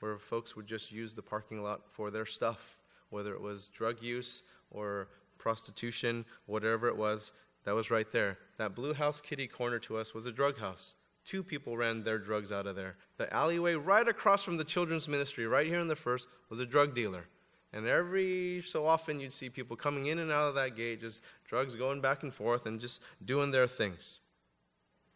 where 0.00 0.18
folks 0.18 0.56
would 0.56 0.66
just 0.66 0.90
use 0.90 1.14
the 1.14 1.22
parking 1.22 1.62
lot 1.62 1.82
for 1.90 2.10
their 2.10 2.26
stuff, 2.26 2.78
whether 3.10 3.32
it 3.32 3.40
was 3.40 3.68
drug 3.68 4.02
use 4.02 4.42
or 4.70 5.08
prostitution, 5.38 6.24
whatever 6.46 6.88
it 6.88 6.96
was. 6.96 7.32
That 7.64 7.74
was 7.74 7.90
right 7.90 8.10
there. 8.10 8.38
That 8.58 8.74
blue 8.74 8.94
house 8.94 9.20
kitty 9.20 9.46
corner 9.46 9.78
to 9.80 9.98
us 9.98 10.14
was 10.14 10.26
a 10.26 10.32
drug 10.32 10.58
house. 10.58 10.94
Two 11.24 11.42
people 11.42 11.76
ran 11.76 12.02
their 12.02 12.18
drugs 12.18 12.50
out 12.50 12.66
of 12.66 12.76
there. 12.76 12.96
The 13.18 13.32
alleyway 13.32 13.74
right 13.74 14.08
across 14.08 14.42
from 14.42 14.56
the 14.56 14.64
children's 14.64 15.08
ministry, 15.08 15.46
right 15.46 15.66
here 15.66 15.80
in 15.80 15.88
the 15.88 15.96
first, 15.96 16.28
was 16.48 16.58
a 16.58 16.66
drug 16.66 16.94
dealer. 16.94 17.26
And 17.72 17.86
every 17.86 18.62
so 18.66 18.86
often 18.86 19.20
you'd 19.20 19.32
see 19.32 19.48
people 19.48 19.76
coming 19.76 20.06
in 20.06 20.18
and 20.18 20.32
out 20.32 20.48
of 20.48 20.54
that 20.56 20.74
gate, 20.74 21.00
just 21.00 21.22
drugs 21.44 21.74
going 21.74 22.00
back 22.00 22.22
and 22.22 22.34
forth 22.34 22.66
and 22.66 22.80
just 22.80 23.02
doing 23.24 23.50
their 23.50 23.68
things. 23.68 24.18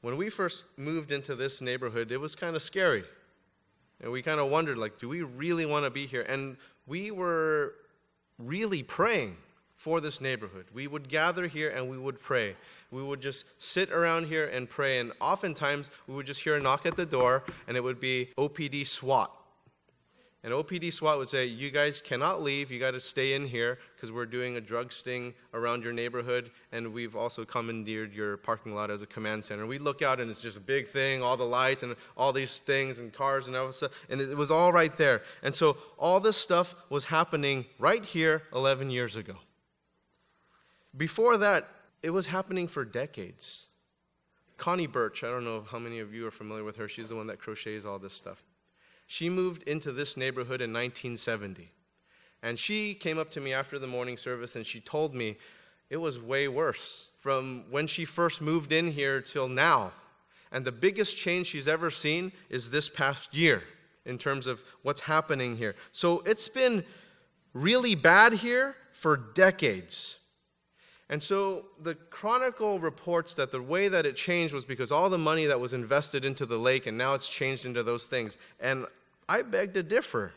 When 0.03 0.17
we 0.17 0.31
first 0.31 0.67
moved 0.77 1.11
into 1.11 1.35
this 1.35 1.61
neighborhood, 1.61 2.13
it 2.13 2.19
was 2.19 2.35
kind 2.35 2.55
of 2.55 2.63
scary. 2.63 3.05
And 4.05 4.13
we 4.13 4.21
kind 4.21 4.39
of 4.39 4.51
wondered, 4.51 4.77
like, 4.77 4.99
do 4.99 5.09
we 5.09 5.23
really 5.23 5.65
want 5.65 5.87
to 5.87 5.91
be 5.91 6.05
here? 6.05 6.27
And 6.29 6.59
we 6.87 7.11
were 7.11 7.73
really 8.39 8.83
praying 8.83 9.39
for 9.77 9.99
this 9.99 10.21
neighborhood. 10.21 10.67
We 10.75 10.87
would 10.87 11.09
gather 11.09 11.47
here 11.47 11.71
and 11.71 11.89
we 11.89 11.97
would 11.97 12.21
pray. 12.21 12.55
We 12.91 13.03
would 13.03 13.23
just 13.23 13.47
sit 13.57 13.91
around 13.91 14.27
here 14.27 14.47
and 14.49 14.69
pray. 14.69 14.99
And 14.99 15.13
oftentimes 15.23 15.91
we 16.07 16.15
would 16.15 16.27
just 16.27 16.43
hear 16.43 16.57
a 16.57 16.61
knock 16.61 16.85
at 16.85 16.97
the 16.97 17.07
door 17.07 17.45
and 17.67 17.79
it 17.79 17.83
would 17.83 17.99
be 17.99 18.29
OPD 18.37 18.87
SWAT. 18.87 19.35
And 20.45 20.53
OPD 20.53 20.93
SWAT 20.93 21.17
would 21.17 21.29
say, 21.29 21.47
You 21.47 21.71
guys 21.71 22.03
cannot 22.03 22.43
leave. 22.43 22.71
You 22.71 22.79
got 22.79 22.91
to 22.91 23.01
stay 23.01 23.33
in 23.33 23.47
here 23.47 23.79
because 23.97 24.13
we're 24.13 24.27
doing 24.27 24.57
a 24.57 24.61
drug 24.61 24.93
sting 24.93 25.33
around 25.55 25.83
your 25.83 25.95
neighborhood. 25.95 26.51
And 26.71 26.93
we've 26.93 27.17
also 27.17 27.47
commandeered 27.47 28.13
your 28.13 28.37
parking 28.37 28.75
lot 28.75 28.91
as 28.91 29.01
a 29.01 29.07
command 29.07 29.43
center. 29.43 29.67
We 29.67 29.79
look 29.79 30.03
out 30.03 30.21
and 30.21 30.31
it's 30.31 30.43
just 30.43 30.59
a 30.59 30.61
big 30.61 30.87
thing, 30.87 31.23
all 31.23 31.39
the 31.39 31.45
lights 31.45 31.83
and 31.83 31.97
all 32.15 32.31
these 32.31 32.59
things 32.59 32.99
and 32.99 33.11
cars 33.11 33.47
and 33.47 33.57
all 33.57 33.69
this 33.69 33.79
stuff. 33.79 33.93
And 34.11 34.21
it 34.21 34.37
was 34.37 34.51
all 34.51 34.71
right 34.71 34.95
there. 34.99 35.23
And 35.43 35.55
so 35.55 35.79
all 35.99 36.21
this 36.21 36.37
stuff 36.37 36.75
was 36.91 37.07
happening 37.07 37.65
right 37.79 38.05
here 38.05 38.43
11 38.55 38.91
years 38.91 39.17
ago. 39.17 39.37
Before 40.95 41.39
that, 41.39 41.69
it 42.03 42.11
was 42.11 42.27
happening 42.27 42.69
for 42.69 42.85
decades. 42.85 43.65
Connie 44.59 44.87
Birch, 44.87 45.25
I 45.25 45.31
don't 45.31 45.45
know 45.45 45.65
how 45.69 45.79
many 45.79 46.01
of 46.01 46.13
you 46.13 46.27
are 46.27 46.31
familiar 46.31 46.65
with 46.65 46.77
her. 46.77 46.87
She's 46.87 47.09
the 47.09 47.17
one 47.17 47.29
that 47.29 47.39
crochets 47.39 47.87
all 47.87 47.99
this 47.99 48.13
stuff. 48.13 48.45
She 49.07 49.29
moved 49.29 49.63
into 49.65 49.93
this 49.93 50.17
neighborhood 50.17 50.61
in 50.61 50.73
1970. 50.73 51.71
And 52.43 52.59
she 52.59 52.95
came 52.95 53.19
up 53.19 53.31
to 53.31 53.41
me 53.41 53.53
after 53.53 53.79
the 53.79 53.87
morning 53.87 54.17
service 54.17 54.57
and 54.57 54.67
she 54.67 54.81
told 54.81 55.15
me 55.15 55.39
it 55.91 55.97
was 55.97 56.21
way 56.21 56.49
worse 56.49 57.09
from 57.21 57.65
when 57.71 57.87
she 57.87 58.05
first 58.05 58.43
moved 58.43 58.73
in 58.73 58.91
here 58.91 59.21
till 59.21 59.49
now. 59.49 59.93
And 60.53 60.65
the 60.65 60.73
biggest 60.73 61.17
change 61.17 61.49
she's 61.49 61.69
ever 61.69 61.91
seen 61.91 62.33
is 62.51 62.71
this 62.71 62.89
past 62.89 63.35
year 63.35 63.63
in 64.05 64.19
terms 64.19 64.47
of 64.47 64.63
what's 64.83 65.01
happening 65.01 65.57
here. 65.57 65.75
So 65.93 66.21
it's 66.27 66.49
been 66.49 66.85
really 67.55 67.95
bad 67.95 68.35
here 68.35 68.77
for 68.93 69.17
decades. 69.17 70.19
And 71.11 71.23
so 71.23 71.67
the 71.83 71.95
Chronicle 71.95 72.79
reports 72.79 73.35
that 73.35 73.51
the 73.51 73.61
way 73.61 73.89
that 73.89 74.07
it 74.07 74.17
changed 74.17 74.55
was 74.55 74.65
because 74.65 74.91
all 74.91 75.11
the 75.11 75.19
money 75.19 75.47
that 75.47 75.61
was 75.61 75.75
invested 75.75 76.25
into 76.25 76.47
the 76.47 76.59
lake, 76.59 76.87
and 76.87 76.97
now 76.97 77.15
it's 77.15 77.29
changed 77.29 77.67
into 77.67 77.83
those 77.83 78.07
things. 78.07 78.39
And 78.59 78.87
I 79.29 79.43
beg 79.43 79.75
to 79.75 79.83
differ. 79.83 80.33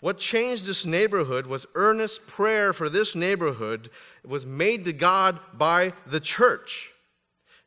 What 0.00 0.18
changed 0.18 0.66
this 0.66 0.84
neighborhood 0.84 1.46
was 1.46 1.66
earnest 1.74 2.26
prayer 2.26 2.72
for 2.72 2.88
this 2.88 3.14
neighborhood 3.14 3.90
it 4.22 4.30
was 4.30 4.46
made 4.46 4.84
to 4.84 4.92
God 4.92 5.38
by 5.54 5.92
the 6.06 6.20
church. 6.20 6.92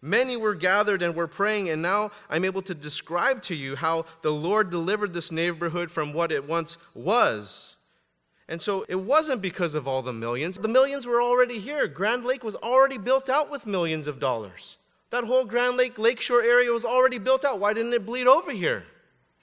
Many 0.01 0.38
were 0.38 0.55
gathered 0.55 1.01
and 1.03 1.13
were 1.13 1.27
praying, 1.27 1.69
and 1.69 1.81
now 1.81 2.12
I'm 2.29 2.46
able 2.46 2.62
to 2.63 2.75
describe 2.75 3.41
to 3.43 3.55
you 3.55 3.75
how 3.75 4.05
the 4.22 4.31
Lord 4.31 4.69
delivered 4.69 5.13
this 5.13 5.31
neighborhood 5.31 5.91
from 5.91 6.13
what 6.13 6.31
it 6.31 6.48
once 6.48 6.77
was. 6.93 7.75
And 8.49 8.59
so 8.59 8.83
it 8.89 8.95
wasn't 8.95 9.43
because 9.43 9.75
of 9.75 9.87
all 9.87 10.01
the 10.01 10.11
millions. 10.11 10.57
The 10.57 10.67
millions 10.67 11.05
were 11.05 11.21
already 11.21 11.59
here. 11.59 11.87
Grand 11.87 12.25
Lake 12.25 12.43
was 12.43 12.55
already 12.55 12.97
built 12.97 13.29
out 13.29 13.49
with 13.51 13.67
millions 13.67 14.07
of 14.07 14.19
dollars. 14.19 14.77
That 15.11 15.23
whole 15.23 15.45
Grand 15.45 15.77
Lake 15.77 15.99
lakeshore 15.99 16.41
area 16.41 16.71
was 16.71 16.83
already 16.83 17.19
built 17.19 17.45
out. 17.45 17.59
Why 17.59 17.73
didn't 17.73 17.93
it 17.93 18.07
bleed 18.07 18.25
over 18.25 18.51
here? 18.51 18.83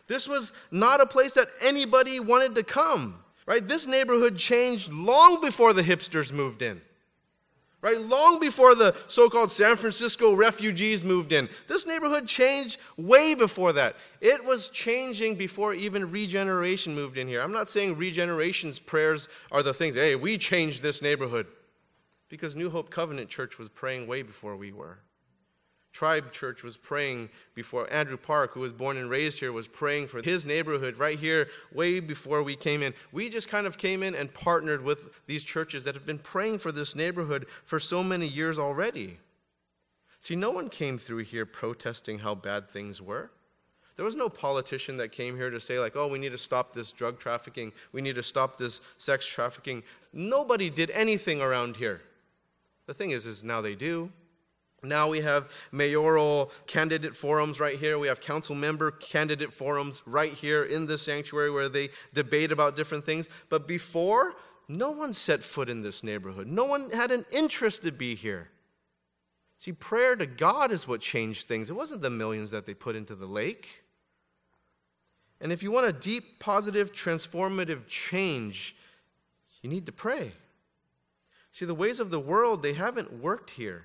This 0.09 0.29
was 0.29 0.51
not 0.73 1.01
a 1.01 1.07
place 1.07 1.35
that 1.35 1.49
anybody 1.63 2.19
wanted 2.19 2.57
to 2.57 2.65
come, 2.65 3.21
right? 3.47 3.67
This 3.67 3.87
neighborhood 3.87 4.37
changed 4.37 4.93
long 4.93 5.41
before 5.41 5.73
the 5.73 5.83
hipsters 5.83 6.33
moved 6.33 6.63
in 6.63 6.81
right? 7.87 8.01
Long 8.01 8.41
before 8.41 8.75
the 8.75 8.97
so 9.07 9.31
called 9.31 9.53
San 9.53 9.77
Francisco 9.77 10.35
refugees 10.35 11.05
moved 11.05 11.31
in. 11.31 11.49
This 11.69 11.87
neighborhood 11.87 12.27
changed 12.27 12.79
way 12.97 13.37
before 13.37 13.73
that. 13.75 13.95
It 14.21 14.45
was 14.45 14.67
changing 14.69 15.37
before 15.37 15.73
even 15.73 16.11
regeneration 16.11 16.97
moved 16.97 17.17
in 17.17 17.29
here. 17.29 17.41
I'm 17.41 17.53
not 17.53 17.71
saying 17.71 17.97
regeneration's 17.97 18.81
prayers 18.81 19.29
are 19.53 19.63
the 19.63 19.73
things, 19.73 19.95
hey, 19.95 20.17
we 20.17 20.37
changed 20.37 20.83
this 20.83 21.01
neighborhood. 21.01 21.47
Because 22.29 22.57
New 22.57 22.71
Hope 22.71 22.91
Covenant 22.91 23.29
Church 23.31 23.57
was 23.57 23.69
praying 23.69 24.09
way 24.09 24.23
before 24.23 24.57
we 24.57 24.73
were. 24.73 24.99
Tribe 25.97 26.31
Church 26.31 26.63
was 26.63 26.77
praying 26.77 27.31
before 27.55 27.91
Andrew 27.91 28.19
Park, 28.19 28.53
who 28.53 28.61
was 28.61 28.71
born 28.71 28.99
and 28.99 29.09
raised 29.09 29.39
here, 29.39 29.51
was 29.51 29.67
praying 29.67 30.09
for 30.09 30.21
his 30.21 30.45
neighborhood 30.45 30.99
right 30.99 31.19
here 31.19 31.49
way 31.73 32.01
before 32.01 32.43
we 32.43 32.55
came 32.55 32.83
in. 32.83 32.93
We 33.13 33.31
just 33.31 33.49
kind 33.49 33.67
of 33.67 33.79
came 33.79 34.03
in 34.03 34.15
and 34.15 34.33
partnered 34.35 34.83
with 34.83 35.09
these 35.27 35.43
churches 35.43 35.85
that 35.85 35.95
have 35.95 36.05
been 36.05 36.19
praying 36.19 36.59
for 36.59 36.71
this 36.71 36.95
neighborhood 36.95 37.47
for 37.65 37.81
so 37.81 38.05
many 38.05 38.27
years 38.27 38.59
already. 38.59 39.17
See, 40.21 40.37
no 40.37 40.51
one 40.51 40.69
came 40.69 40.99
through 40.99 41.25
here 41.25 41.47
protesting 41.47 42.19
how 42.19 42.35
bad 42.35 42.69
things 42.69 43.01
were. 43.01 43.31
There 43.97 44.05
was 44.05 44.17
no 44.17 44.29
politician 44.29 44.99
that 44.99 45.13
came 45.13 45.35
here 45.35 45.49
to 45.49 45.59
say, 45.59 45.79
like, 45.79 45.97
oh, 45.97 46.09
we 46.09 46.19
need 46.19 46.33
to 46.33 46.37
stop 46.37 46.75
this 46.75 46.93
drug 46.93 47.19
trafficking, 47.19 47.73
we 47.93 48.03
need 48.03 48.17
to 48.17 48.23
stop 48.23 48.59
this 48.59 48.83
sex 48.99 49.25
trafficking. 49.25 49.83
Nobody 50.13 50.69
did 50.69 50.91
anything 50.91 51.41
around 51.41 51.75
here. 51.75 52.03
The 52.85 52.93
thing 52.93 53.13
is, 53.13 53.25
is 53.25 53.43
now 53.43 53.63
they 53.63 53.75
do. 53.75 54.13
Now 54.83 55.09
we 55.09 55.21
have 55.21 55.51
mayoral 55.73 56.53
candidate 56.67 57.17
forums 57.17 57.61
right 57.61 57.79
here. 57.79 57.99
We 57.99 58.09
have 58.09 58.21
council 58.21 58.55
member 58.55 58.91
candidate 58.91 59.53
forums 59.53 60.03
right 60.07 60.33
here 60.33 60.65
in 60.65 60.87
the 60.87 60.99
sanctuary 60.99 61.51
where 61.51 61.69
they 61.69 61.89
debate 62.13 62.53
about 62.53 62.77
different 62.77 63.05
things. 63.05 63.29
But 63.49 63.67
before, 63.67 64.35
no 64.69 64.91
one 64.91 65.13
set 65.13 65.43
foot 65.43 65.69
in 65.69 65.83
this 65.83 66.03
neighborhood. 66.03 66.47
No 66.47 66.65
one 66.65 66.91
had 66.91 67.11
an 67.11 67.25
interest 67.31 67.83
to 67.85 67.93
be 67.93 68.15
here. 68.15 68.49
See, 69.59 69.73
prayer 69.73 70.15
to 70.17 70.27
God 70.27 70.71
is 70.71 70.87
what 70.87 71.01
changed 71.01 71.49
things. 71.49 71.71
It 71.71 71.77
wasn't 71.77 72.03
the 72.03 72.11
millions 72.11 72.51
that 72.51 72.67
they 72.67 72.75
put 72.75 72.97
into 72.97 73.15
the 73.15 73.27
lake. 73.27 73.69
And 75.41 75.53
if 75.53 75.63
you 75.63 75.71
want 75.71 75.87
a 75.87 75.93
deep, 75.93 76.39
positive, 76.39 76.93
transformative 76.93 77.87
change, 77.87 78.77
you 79.63 79.71
need 79.71 79.87
to 79.87 79.93
pray. 79.93 80.33
See, 81.53 81.65
the 81.65 81.75
ways 81.75 82.01
of 82.01 82.11
the 82.11 82.21
world, 82.21 82.63
they 82.63 82.75
haven't 82.75 83.13
worked 83.13 83.51
here. 83.51 83.85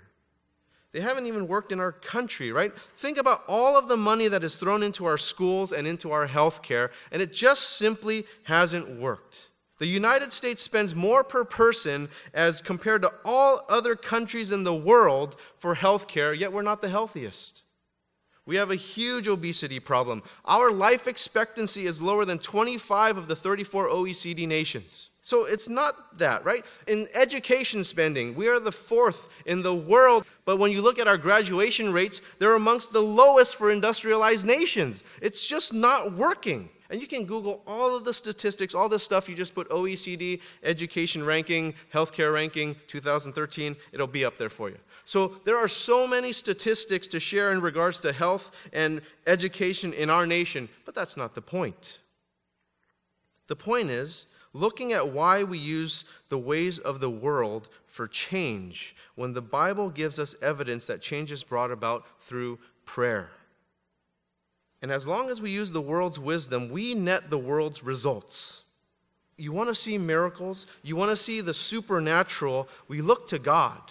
They 0.93 0.99
haven't 0.99 1.27
even 1.27 1.47
worked 1.47 1.71
in 1.71 1.79
our 1.79 1.93
country, 1.93 2.51
right? 2.51 2.73
Think 2.97 3.17
about 3.17 3.43
all 3.47 3.77
of 3.77 3.87
the 3.87 3.97
money 3.97 4.27
that 4.27 4.43
is 4.43 4.57
thrown 4.57 4.83
into 4.83 5.05
our 5.05 5.17
schools 5.17 5.71
and 5.71 5.87
into 5.87 6.11
our 6.11 6.27
health 6.27 6.61
care, 6.61 6.91
and 7.11 7.21
it 7.21 7.31
just 7.31 7.77
simply 7.77 8.25
hasn't 8.43 8.99
worked. 8.99 9.51
The 9.79 9.87
United 9.87 10.31
States 10.31 10.61
spends 10.61 10.93
more 10.93 11.23
per 11.23 11.43
person 11.43 12.09
as 12.33 12.61
compared 12.61 13.01
to 13.01 13.13
all 13.25 13.65
other 13.69 13.95
countries 13.95 14.51
in 14.51 14.63
the 14.63 14.75
world 14.75 15.37
for 15.57 15.73
health 15.73 16.07
care, 16.07 16.33
yet 16.33 16.53
we're 16.53 16.61
not 16.61 16.81
the 16.81 16.89
healthiest. 16.89 17.63
We 18.51 18.57
have 18.57 18.71
a 18.71 18.75
huge 18.75 19.29
obesity 19.29 19.79
problem. 19.79 20.21
Our 20.43 20.71
life 20.71 21.07
expectancy 21.07 21.85
is 21.85 22.01
lower 22.01 22.25
than 22.25 22.37
25 22.37 23.17
of 23.17 23.29
the 23.29 23.35
34 23.35 23.87
OECD 23.87 24.45
nations. 24.45 25.09
So 25.21 25.45
it's 25.45 25.69
not 25.69 26.17
that, 26.17 26.43
right? 26.43 26.65
In 26.87 27.07
education 27.13 27.85
spending, 27.85 28.35
we 28.35 28.49
are 28.49 28.59
the 28.59 28.69
fourth 28.69 29.29
in 29.45 29.61
the 29.61 29.73
world, 29.73 30.25
but 30.43 30.59
when 30.59 30.69
you 30.69 30.81
look 30.81 30.99
at 30.99 31.07
our 31.07 31.17
graduation 31.17 31.93
rates, 31.93 32.19
they're 32.39 32.55
amongst 32.55 32.91
the 32.91 32.99
lowest 32.99 33.55
for 33.55 33.71
industrialized 33.71 34.45
nations. 34.45 35.05
It's 35.21 35.47
just 35.47 35.71
not 35.71 36.11
working. 36.11 36.69
And 36.91 36.99
you 36.99 37.07
can 37.07 37.25
Google 37.25 37.63
all 37.65 37.95
of 37.95 38.03
the 38.03 38.13
statistics, 38.13 38.75
all 38.75 38.89
this 38.89 39.01
stuff. 39.01 39.29
You 39.29 39.33
just 39.33 39.55
put 39.55 39.69
OECD 39.69 40.41
education 40.61 41.23
ranking, 41.23 41.73
healthcare 41.93 42.33
ranking 42.33 42.75
2013, 42.87 43.77
it'll 43.93 44.07
be 44.07 44.25
up 44.25 44.37
there 44.37 44.49
for 44.49 44.69
you. 44.69 44.77
So 45.05 45.39
there 45.45 45.57
are 45.57 45.69
so 45.69 46.05
many 46.05 46.33
statistics 46.33 47.07
to 47.07 47.19
share 47.19 47.53
in 47.53 47.61
regards 47.61 48.01
to 48.01 48.11
health 48.11 48.51
and 48.73 49.01
education 49.25 49.93
in 49.93 50.09
our 50.09 50.27
nation, 50.27 50.67
but 50.85 50.93
that's 50.93 51.15
not 51.15 51.33
the 51.33 51.41
point. 51.41 51.99
The 53.47 53.55
point 53.55 53.89
is, 53.89 54.25
looking 54.51 54.91
at 54.91 55.07
why 55.07 55.43
we 55.43 55.57
use 55.57 56.03
the 56.27 56.37
ways 56.37 56.77
of 56.79 56.99
the 56.99 57.09
world 57.09 57.69
for 57.87 58.05
change 58.05 58.97
when 59.15 59.31
the 59.31 59.41
Bible 59.41 59.89
gives 59.89 60.19
us 60.19 60.35
evidence 60.41 60.87
that 60.87 61.01
change 61.01 61.31
is 61.31 61.41
brought 61.41 61.71
about 61.71 62.05
through 62.19 62.59
prayer. 62.83 63.31
And 64.81 64.91
as 64.91 65.05
long 65.05 65.29
as 65.29 65.41
we 65.41 65.51
use 65.51 65.71
the 65.71 65.81
world's 65.81 66.19
wisdom, 66.19 66.69
we 66.69 66.95
net 66.95 67.29
the 67.29 67.37
world's 67.37 67.83
results. 67.83 68.63
You 69.37 69.51
want 69.51 69.69
to 69.69 69.75
see 69.75 69.97
miracles, 69.97 70.67
you 70.83 70.95
want 70.95 71.09
to 71.09 71.15
see 71.15 71.41
the 71.41 71.53
supernatural, 71.53 72.67
we 72.87 73.01
look 73.01 73.27
to 73.27 73.39
God. 73.39 73.81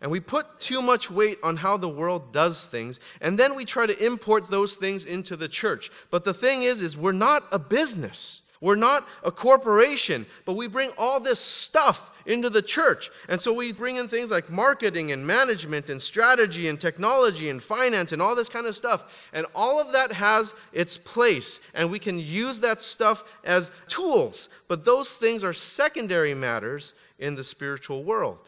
And 0.00 0.10
we 0.10 0.20
put 0.20 0.60
too 0.60 0.80
much 0.80 1.10
weight 1.10 1.38
on 1.42 1.56
how 1.56 1.76
the 1.76 1.88
world 1.88 2.32
does 2.32 2.68
things, 2.68 3.00
and 3.20 3.36
then 3.36 3.56
we 3.56 3.64
try 3.64 3.86
to 3.86 4.04
import 4.04 4.48
those 4.48 4.76
things 4.76 5.04
into 5.04 5.36
the 5.36 5.48
church. 5.48 5.90
But 6.10 6.24
the 6.24 6.34
thing 6.34 6.62
is 6.62 6.82
is 6.82 6.96
we're 6.96 7.12
not 7.12 7.48
a 7.50 7.58
business. 7.58 8.42
We're 8.60 8.74
not 8.74 9.06
a 9.22 9.30
corporation, 9.30 10.26
but 10.44 10.56
we 10.56 10.66
bring 10.66 10.90
all 10.98 11.20
this 11.20 11.38
stuff 11.38 12.10
into 12.26 12.50
the 12.50 12.60
church. 12.60 13.10
And 13.28 13.40
so 13.40 13.52
we 13.52 13.72
bring 13.72 13.96
in 13.96 14.08
things 14.08 14.30
like 14.30 14.50
marketing 14.50 15.12
and 15.12 15.26
management 15.26 15.90
and 15.90 16.00
strategy 16.00 16.68
and 16.68 16.78
technology 16.78 17.50
and 17.50 17.62
finance 17.62 18.12
and 18.12 18.20
all 18.20 18.34
this 18.34 18.48
kind 18.48 18.66
of 18.66 18.74
stuff. 18.74 19.28
And 19.32 19.46
all 19.54 19.80
of 19.80 19.92
that 19.92 20.12
has 20.12 20.54
its 20.72 20.98
place. 20.98 21.60
And 21.74 21.90
we 21.90 21.98
can 21.98 22.18
use 22.18 22.60
that 22.60 22.82
stuff 22.82 23.24
as 23.44 23.70
tools. 23.86 24.48
But 24.66 24.84
those 24.84 25.12
things 25.14 25.44
are 25.44 25.52
secondary 25.52 26.34
matters 26.34 26.94
in 27.18 27.34
the 27.34 27.44
spiritual 27.44 28.04
world. 28.04 28.46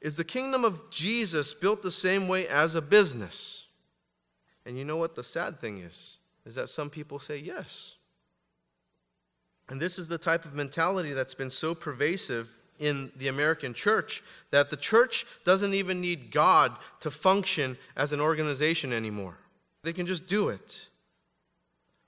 Is 0.00 0.16
the 0.16 0.24
kingdom 0.24 0.64
of 0.64 0.90
Jesus 0.90 1.52
built 1.52 1.82
the 1.82 1.92
same 1.92 2.26
way 2.28 2.48
as 2.48 2.74
a 2.74 2.82
business? 2.82 3.66
And 4.64 4.78
you 4.78 4.84
know 4.84 4.96
what 4.96 5.14
the 5.14 5.24
sad 5.24 5.60
thing 5.60 5.78
is? 5.78 6.16
Is 6.46 6.54
that 6.54 6.70
some 6.70 6.88
people 6.88 7.18
say 7.18 7.36
yes. 7.36 7.96
And 9.70 9.80
this 9.80 9.98
is 9.98 10.08
the 10.08 10.18
type 10.18 10.44
of 10.44 10.54
mentality 10.54 11.12
that's 11.12 11.34
been 11.34 11.48
so 11.48 11.74
pervasive 11.74 12.60
in 12.80 13.12
the 13.16 13.28
American 13.28 13.72
church 13.72 14.22
that 14.50 14.68
the 14.68 14.76
church 14.76 15.24
doesn't 15.44 15.74
even 15.74 16.00
need 16.00 16.32
God 16.32 16.72
to 17.00 17.10
function 17.10 17.78
as 17.96 18.12
an 18.12 18.20
organization 18.20 18.92
anymore. 18.92 19.36
They 19.84 19.92
can 19.92 20.06
just 20.06 20.26
do 20.26 20.48
it. 20.48 20.80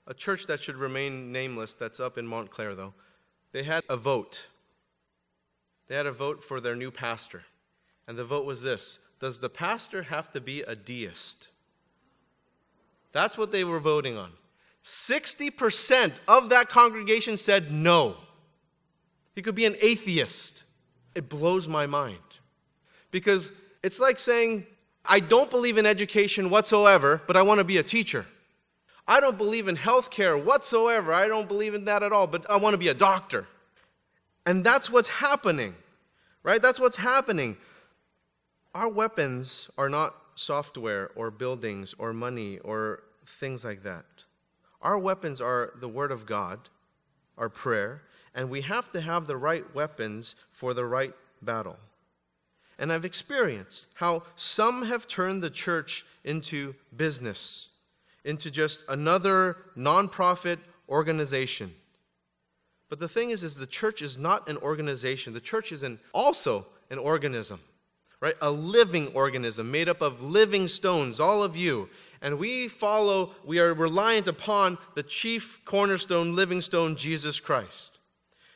A 0.07 0.13
church 0.13 0.45
that 0.47 0.59
should 0.59 0.75
remain 0.75 1.31
nameless, 1.31 1.73
that's 1.73 2.01
up 2.01 2.17
in 2.17 2.27
Montclair, 2.27 2.75
though, 2.75 2.93
they 3.53 3.63
had 3.63 3.83
a 3.87 3.95
vote. 3.95 4.47
They 5.87 5.95
had 5.95 6.05
a 6.05 6.11
vote 6.11 6.43
for 6.43 6.59
their 6.59 6.75
new 6.75 6.91
pastor. 6.91 7.43
And 8.07 8.17
the 8.17 8.25
vote 8.25 8.45
was 8.45 8.61
this 8.61 8.99
Does 9.19 9.39
the 9.39 9.49
pastor 9.49 10.03
have 10.03 10.33
to 10.33 10.41
be 10.41 10.63
a 10.63 10.75
deist? 10.75 11.47
That's 13.13 13.37
what 13.37 13.51
they 13.53 13.63
were 13.63 13.79
voting 13.79 14.17
on. 14.17 14.31
60% 14.83 16.13
of 16.27 16.49
that 16.49 16.69
congregation 16.69 17.37
said 17.37 17.71
no. 17.71 18.17
He 19.35 19.41
could 19.41 19.55
be 19.55 19.65
an 19.65 19.75
atheist. 19.81 20.63
It 21.15 21.29
blows 21.29 21.67
my 21.67 21.87
mind. 21.87 22.17
Because 23.11 23.51
it's 23.81 23.99
like 23.99 24.19
saying, 24.19 24.65
I 25.05 25.19
don't 25.19 25.49
believe 25.49 25.77
in 25.77 25.85
education 25.85 26.49
whatsoever, 26.49 27.21
but 27.27 27.37
I 27.37 27.41
want 27.41 27.59
to 27.59 27.63
be 27.63 27.77
a 27.77 27.83
teacher. 27.83 28.25
I 29.07 29.19
don't 29.19 29.37
believe 29.37 29.67
in 29.67 29.75
health 29.75 30.09
care 30.09 30.37
whatsoever. 30.37 31.13
I 31.13 31.27
don't 31.27 31.47
believe 31.47 31.73
in 31.73 31.85
that 31.85 32.03
at 32.03 32.13
all, 32.13 32.27
but 32.27 32.49
I 32.49 32.57
want 32.57 32.73
to 32.73 32.77
be 32.77 32.87
a 32.87 32.93
doctor. 32.93 33.47
And 34.45 34.63
that's 34.63 34.89
what's 34.89 35.09
happening, 35.09 35.75
right? 36.41 36.61
That's 36.61 36.79
what's 36.79 36.97
happening. 36.97 37.57
Our 38.73 38.89
weapons 38.89 39.69
are 39.77 39.89
not 39.89 40.15
software 40.35 41.11
or 41.15 41.31
buildings 41.31 41.93
or 41.97 42.13
money 42.13 42.59
or 42.59 43.03
things 43.25 43.63
like 43.63 43.83
that. 43.83 44.05
Our 44.83 44.99
weapons 44.99 45.41
are 45.41 45.73
the 45.79 45.87
Word 45.89 46.11
of 46.11 46.27
God, 46.27 46.59
our 47.37 47.49
prayer, 47.49 48.03
and 48.35 48.49
we 48.49 48.61
have 48.61 48.91
to 48.91 49.01
have 49.01 49.25
the 49.25 49.37
right 49.37 49.63
weapons 49.73 50.35
for 50.51 50.75
the 50.75 50.85
right 50.85 51.13
battle. 51.41 51.77
And 52.79 52.91
I've 52.91 53.05
experienced 53.05 53.87
how 53.93 54.23
some 54.35 54.83
have 54.83 55.07
turned 55.07 55.41
the 55.41 55.49
church 55.49 56.05
into 56.25 56.75
business, 56.97 57.69
into 58.25 58.51
just 58.51 58.83
another 58.89 59.57
nonprofit 59.77 60.57
organization. 60.89 61.73
But 62.89 62.99
the 62.99 63.07
thing 63.07 63.29
is, 63.29 63.41
is 63.41 63.55
the 63.55 63.65
church 63.65 64.01
is 64.01 64.17
not 64.17 64.49
an 64.49 64.57
organization. 64.57 65.33
The 65.33 65.39
church 65.39 65.71
is 65.71 65.83
an, 65.83 65.99
also 66.13 66.67
an 66.89 66.97
organism. 66.99 67.59
right? 68.23 68.35
A 68.41 68.49
living 68.49 69.09
organism 69.09 69.69
made 69.69 69.89
up 69.89 70.01
of 70.01 70.23
living 70.23 70.69
stones, 70.69 71.19
all 71.19 71.43
of 71.43 71.57
you. 71.57 71.89
And 72.23 72.39
we 72.39 72.69
follow, 72.69 73.35
we 73.45 73.59
are 73.59 73.73
reliant 73.73 74.27
upon 74.27 74.79
the 74.95 75.03
chief 75.03 75.59
cornerstone, 75.65 76.35
living 76.35 76.61
stone, 76.61 76.95
Jesus 76.95 77.39
Christ. 77.39 77.99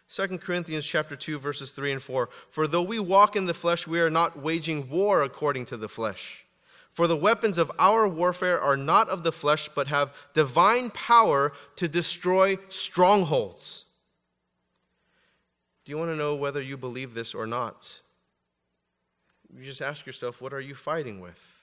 2 0.09 0.37
Corinthians 0.39 0.85
chapter 0.85 1.15
2 1.15 1.37
verses 1.37 1.71
3 1.71 1.91
and 1.91 2.01
4 2.01 2.29
For 2.49 2.65
though 2.65 2.81
we 2.81 2.99
walk 2.99 3.35
in 3.35 3.45
the 3.45 3.53
flesh 3.53 3.85
we 3.85 3.99
are 3.99 4.09
not 4.09 4.41
waging 4.41 4.89
war 4.89 5.23
according 5.23 5.65
to 5.65 5.75
the 5.75 5.89
flesh 5.89 6.45
for 6.93 7.07
the 7.07 7.15
weapons 7.17 7.57
of 7.57 7.69
our 7.77 8.07
warfare 8.07 8.61
are 8.61 8.77
not 8.77 9.09
of 9.09 9.25
the 9.25 9.33
flesh 9.33 9.69
but 9.75 9.87
have 9.87 10.15
divine 10.33 10.89
power 10.91 11.51
to 11.75 11.89
destroy 11.89 12.57
strongholds 12.69 13.83
Do 15.83 15.91
you 15.91 15.97
want 15.97 16.11
to 16.11 16.15
know 16.15 16.35
whether 16.35 16.61
you 16.61 16.77
believe 16.77 17.13
this 17.13 17.35
or 17.35 17.45
not 17.45 17.99
you 19.55 19.63
just 19.63 19.81
ask 19.81 20.05
yourself, 20.05 20.41
what 20.41 20.53
are 20.53 20.61
you 20.61 20.75
fighting 20.75 21.19
with? 21.19 21.56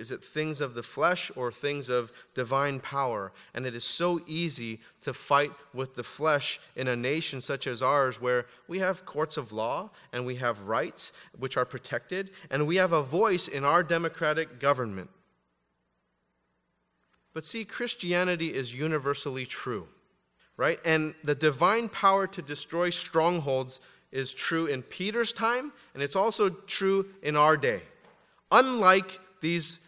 Is 0.00 0.10
it 0.10 0.24
things 0.24 0.62
of 0.62 0.72
the 0.72 0.82
flesh 0.82 1.30
or 1.36 1.52
things 1.52 1.90
of 1.90 2.10
divine 2.34 2.80
power? 2.80 3.32
And 3.52 3.66
it 3.66 3.74
is 3.74 3.84
so 3.84 4.22
easy 4.26 4.80
to 5.02 5.12
fight 5.12 5.52
with 5.74 5.94
the 5.94 6.02
flesh 6.02 6.58
in 6.74 6.88
a 6.88 6.96
nation 6.96 7.42
such 7.42 7.66
as 7.66 7.82
ours, 7.82 8.18
where 8.18 8.46
we 8.66 8.78
have 8.78 9.04
courts 9.04 9.36
of 9.36 9.52
law 9.52 9.90
and 10.14 10.24
we 10.24 10.36
have 10.36 10.62
rights 10.62 11.12
which 11.38 11.58
are 11.58 11.66
protected, 11.66 12.30
and 12.50 12.66
we 12.66 12.76
have 12.76 12.94
a 12.94 13.02
voice 13.02 13.46
in 13.46 13.62
our 13.62 13.82
democratic 13.82 14.58
government. 14.58 15.10
But 17.34 17.44
see, 17.44 17.66
Christianity 17.66 18.54
is 18.54 18.74
universally 18.74 19.44
true, 19.44 19.86
right? 20.56 20.80
And 20.86 21.14
the 21.24 21.34
divine 21.34 21.90
power 21.90 22.26
to 22.26 22.40
destroy 22.40 22.88
strongholds 22.88 23.80
is 24.12 24.32
true 24.32 24.66
in 24.66 24.82
Peter's 24.82 25.32
time, 25.32 25.72
and 25.92 26.02
it's 26.02 26.16
also 26.16 26.48
true 26.48 27.06
in 27.22 27.36
our 27.36 27.58
day. 27.58 27.82
Unlike 28.50 29.20
these 29.40 29.80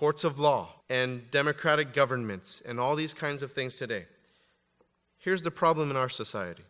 courts 0.00 0.24
of 0.24 0.38
law 0.38 0.66
and 0.88 1.30
democratic 1.30 1.92
governments 1.92 2.62
and 2.64 2.80
all 2.80 2.96
these 2.96 3.12
kinds 3.12 3.42
of 3.42 3.52
things 3.52 3.76
today, 3.76 4.06
here's 5.18 5.42
the 5.42 5.50
problem 5.50 5.90
in 5.90 5.96
our 5.96 6.08
society. 6.08 6.62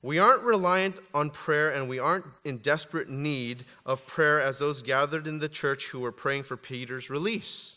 We 0.00 0.18
aren't 0.18 0.42
reliant 0.42 0.98
on 1.12 1.28
prayer 1.28 1.74
and 1.74 1.86
we 1.86 1.98
aren't 1.98 2.24
in 2.44 2.56
desperate 2.58 3.10
need 3.10 3.66
of 3.84 4.06
prayer 4.06 4.40
as 4.40 4.58
those 4.58 4.80
gathered 4.80 5.26
in 5.26 5.38
the 5.38 5.50
church 5.50 5.88
who 5.88 6.00
were 6.00 6.12
praying 6.12 6.44
for 6.44 6.56
Peter's 6.56 7.10
release. 7.10 7.76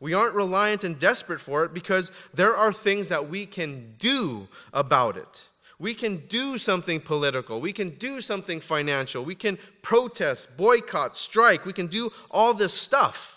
We 0.00 0.14
aren't 0.14 0.34
reliant 0.34 0.82
and 0.82 0.98
desperate 0.98 1.42
for 1.42 1.64
it 1.64 1.74
because 1.74 2.10
there 2.32 2.56
are 2.56 2.72
things 2.72 3.10
that 3.10 3.28
we 3.28 3.44
can 3.44 3.96
do 3.98 4.48
about 4.72 5.18
it. 5.18 5.46
We 5.78 5.92
can 5.92 6.26
do 6.28 6.56
something 6.56 7.00
political. 7.00 7.60
We 7.60 7.74
can 7.74 7.90
do 7.90 8.22
something 8.22 8.60
financial. 8.60 9.26
We 9.26 9.34
can 9.34 9.58
protest, 9.82 10.56
boycott, 10.56 11.18
strike. 11.18 11.66
We 11.66 11.74
can 11.74 11.88
do 11.88 12.10
all 12.30 12.54
this 12.54 12.72
stuff. 12.72 13.35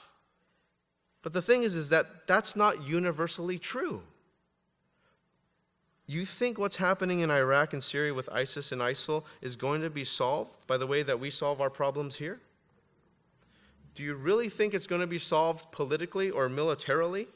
But 1.22 1.34
the 1.34 1.42
thing 1.42 1.64
is, 1.64 1.76
is 1.76 1.90
that 1.90 2.28
that's 2.28 2.56
not 2.56 2.84
universally 2.84 3.60
true. 3.60 4.02
You 6.08 6.26
think 6.26 6.58
what's 6.58 6.78
happening 6.78 7.20
in 7.20 7.30
Iraq 7.30 7.74
and 7.74 7.84
Syria 7.84 8.14
with 8.14 8.30
ISIS 8.30 8.72
and 8.72 8.82
ISIL 8.82 9.26
is 9.42 9.56
going 9.56 9.82
to 9.82 9.90
be 9.90 10.04
solved 10.04 10.66
by 10.66 10.78
the 10.78 10.88
way 10.88 11.04
that 11.04 11.20
we 11.20 11.30
solve 11.30 11.62
our 11.62 11.70
problems 11.70 12.16
here? 12.16 12.40
Do 13.94 14.04
you 14.04 14.16
really 14.16 14.50
think 14.50 14.74
it's 14.74 14.88
going 14.88 15.02
to 15.02 15.08
be 15.08 15.20
solved 15.20 15.72
politically 15.72 16.32
or 16.32 16.50
militarily? 16.50 17.28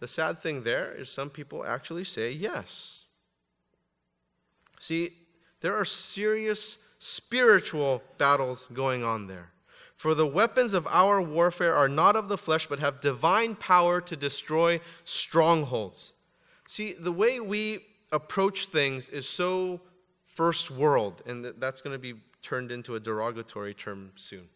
The 0.00 0.08
sad 0.08 0.38
thing 0.38 0.62
there 0.64 0.92
is 0.92 1.08
some 1.08 1.30
people 1.30 1.64
actually 1.64 2.04
say 2.04 2.32
yes. 2.32 3.04
See, 4.80 5.14
there 5.62 5.74
are 5.74 5.84
serious 5.86 6.78
spiritual 6.98 8.02
battles 8.18 8.66
going 8.74 9.02
on 9.02 9.26
there. 9.26 9.53
For 10.04 10.14
the 10.14 10.26
weapons 10.26 10.74
of 10.74 10.86
our 10.88 11.22
warfare 11.22 11.74
are 11.74 11.88
not 11.88 12.14
of 12.14 12.28
the 12.28 12.36
flesh, 12.36 12.66
but 12.66 12.78
have 12.78 13.00
divine 13.00 13.54
power 13.54 14.02
to 14.02 14.14
destroy 14.14 14.78
strongholds. 15.06 16.12
See, 16.68 16.92
the 16.92 17.10
way 17.10 17.40
we 17.40 17.86
approach 18.12 18.66
things 18.66 19.08
is 19.08 19.26
so 19.26 19.80
first 20.26 20.70
world, 20.70 21.22
and 21.24 21.46
that's 21.56 21.80
going 21.80 21.94
to 21.94 21.98
be 21.98 22.20
turned 22.42 22.70
into 22.70 22.96
a 22.96 23.00
derogatory 23.00 23.72
term 23.72 24.10
soon. 24.14 24.46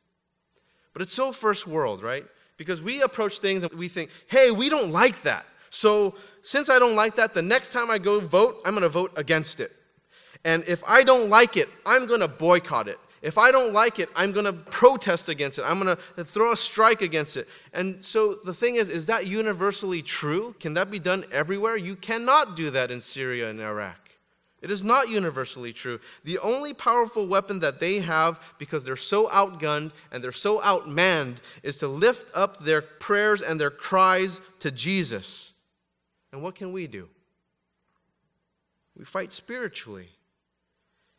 But 0.92 1.00
it's 1.00 1.14
so 1.14 1.32
first 1.32 1.66
world, 1.66 2.02
right? 2.02 2.26
Because 2.58 2.82
we 2.82 3.00
approach 3.00 3.38
things 3.38 3.62
and 3.62 3.72
we 3.72 3.88
think, 3.88 4.11
hey, 4.26 4.50
we 4.50 4.68
don't 4.68 4.92
like 4.92 5.22
that. 5.22 5.46
So 5.70 6.14
since 6.42 6.68
I 6.68 6.78
don't 6.78 6.94
like 6.94 7.16
that, 7.16 7.32
the 7.32 7.40
next 7.40 7.72
time 7.72 7.90
I 7.90 7.96
go 7.96 8.20
vote, 8.20 8.61
I'm 8.66 8.72
going 8.72 8.82
to 8.82 8.90
vote 8.90 9.14
against 9.16 9.61
it. 9.61 9.72
And 10.44 10.62
if 10.68 10.84
I 10.87 11.04
don't 11.04 11.30
like 11.30 11.56
it, 11.56 11.70
I'm 11.87 12.04
going 12.04 12.20
to 12.20 12.28
boycott 12.28 12.87
it. 12.87 13.00
If 13.22 13.37
I 13.38 13.50
don't 13.50 13.72
like 13.72 13.98
it, 13.98 14.09
I'm 14.14 14.33
going 14.33 14.44
to 14.44 14.52
protest 14.52 15.28
against 15.28 15.59
it. 15.59 15.62
I'm 15.66 15.83
going 15.83 15.96
to 16.16 16.24
throw 16.24 16.52
a 16.52 16.57
strike 16.57 17.02
against 17.02 17.37
it. 17.37 17.48
And 17.72 18.02
so 18.02 18.35
the 18.35 18.54
thing 18.54 18.76
is, 18.76 18.88
is 18.88 19.07
that 19.07 19.26
universally 19.26 20.02
true? 20.02 20.54
Can 20.61 20.74
that 20.74 20.90
be 20.90 20.98
done 20.98 21.24
everywhere? 21.33 21.76
You 21.76 21.96
cannot 21.96 22.54
do 22.54 22.70
that 22.70 22.90
in 22.90 23.00
Syria 23.00 23.50
and 23.50 23.61
Iraq. 23.61 23.96
It 24.61 24.70
is 24.72 24.83
not 24.83 25.09
universally 25.09 25.72
true. 25.72 26.00
The 26.24 26.38
only 26.38 26.74
powerful 26.74 27.28
weapon 27.28 27.61
that 27.61 27.78
they 27.78 28.00
have, 28.00 28.40
because 28.59 28.85
they're 28.85 28.96
so 28.96 29.28
outgunned 29.28 29.92
and 30.11 30.22
they're 30.22 30.33
so 30.33 30.61
outmanned, 30.61 31.37
is 31.62 31.78
to 31.78 31.88
lift 31.88 32.37
up 32.37 32.59
their 32.61 32.83
prayers 32.83 33.40
and 33.40 33.61
their 33.61 33.70
cries 33.70 34.40
to 34.59 34.72
Jesus. 34.72 35.52
And 36.33 36.42
what 36.42 36.57
can 36.57 36.72
we 36.72 36.88
do? 36.88 37.09
We 38.96 39.04
fight 39.04 39.33
spiritually. 39.33 40.09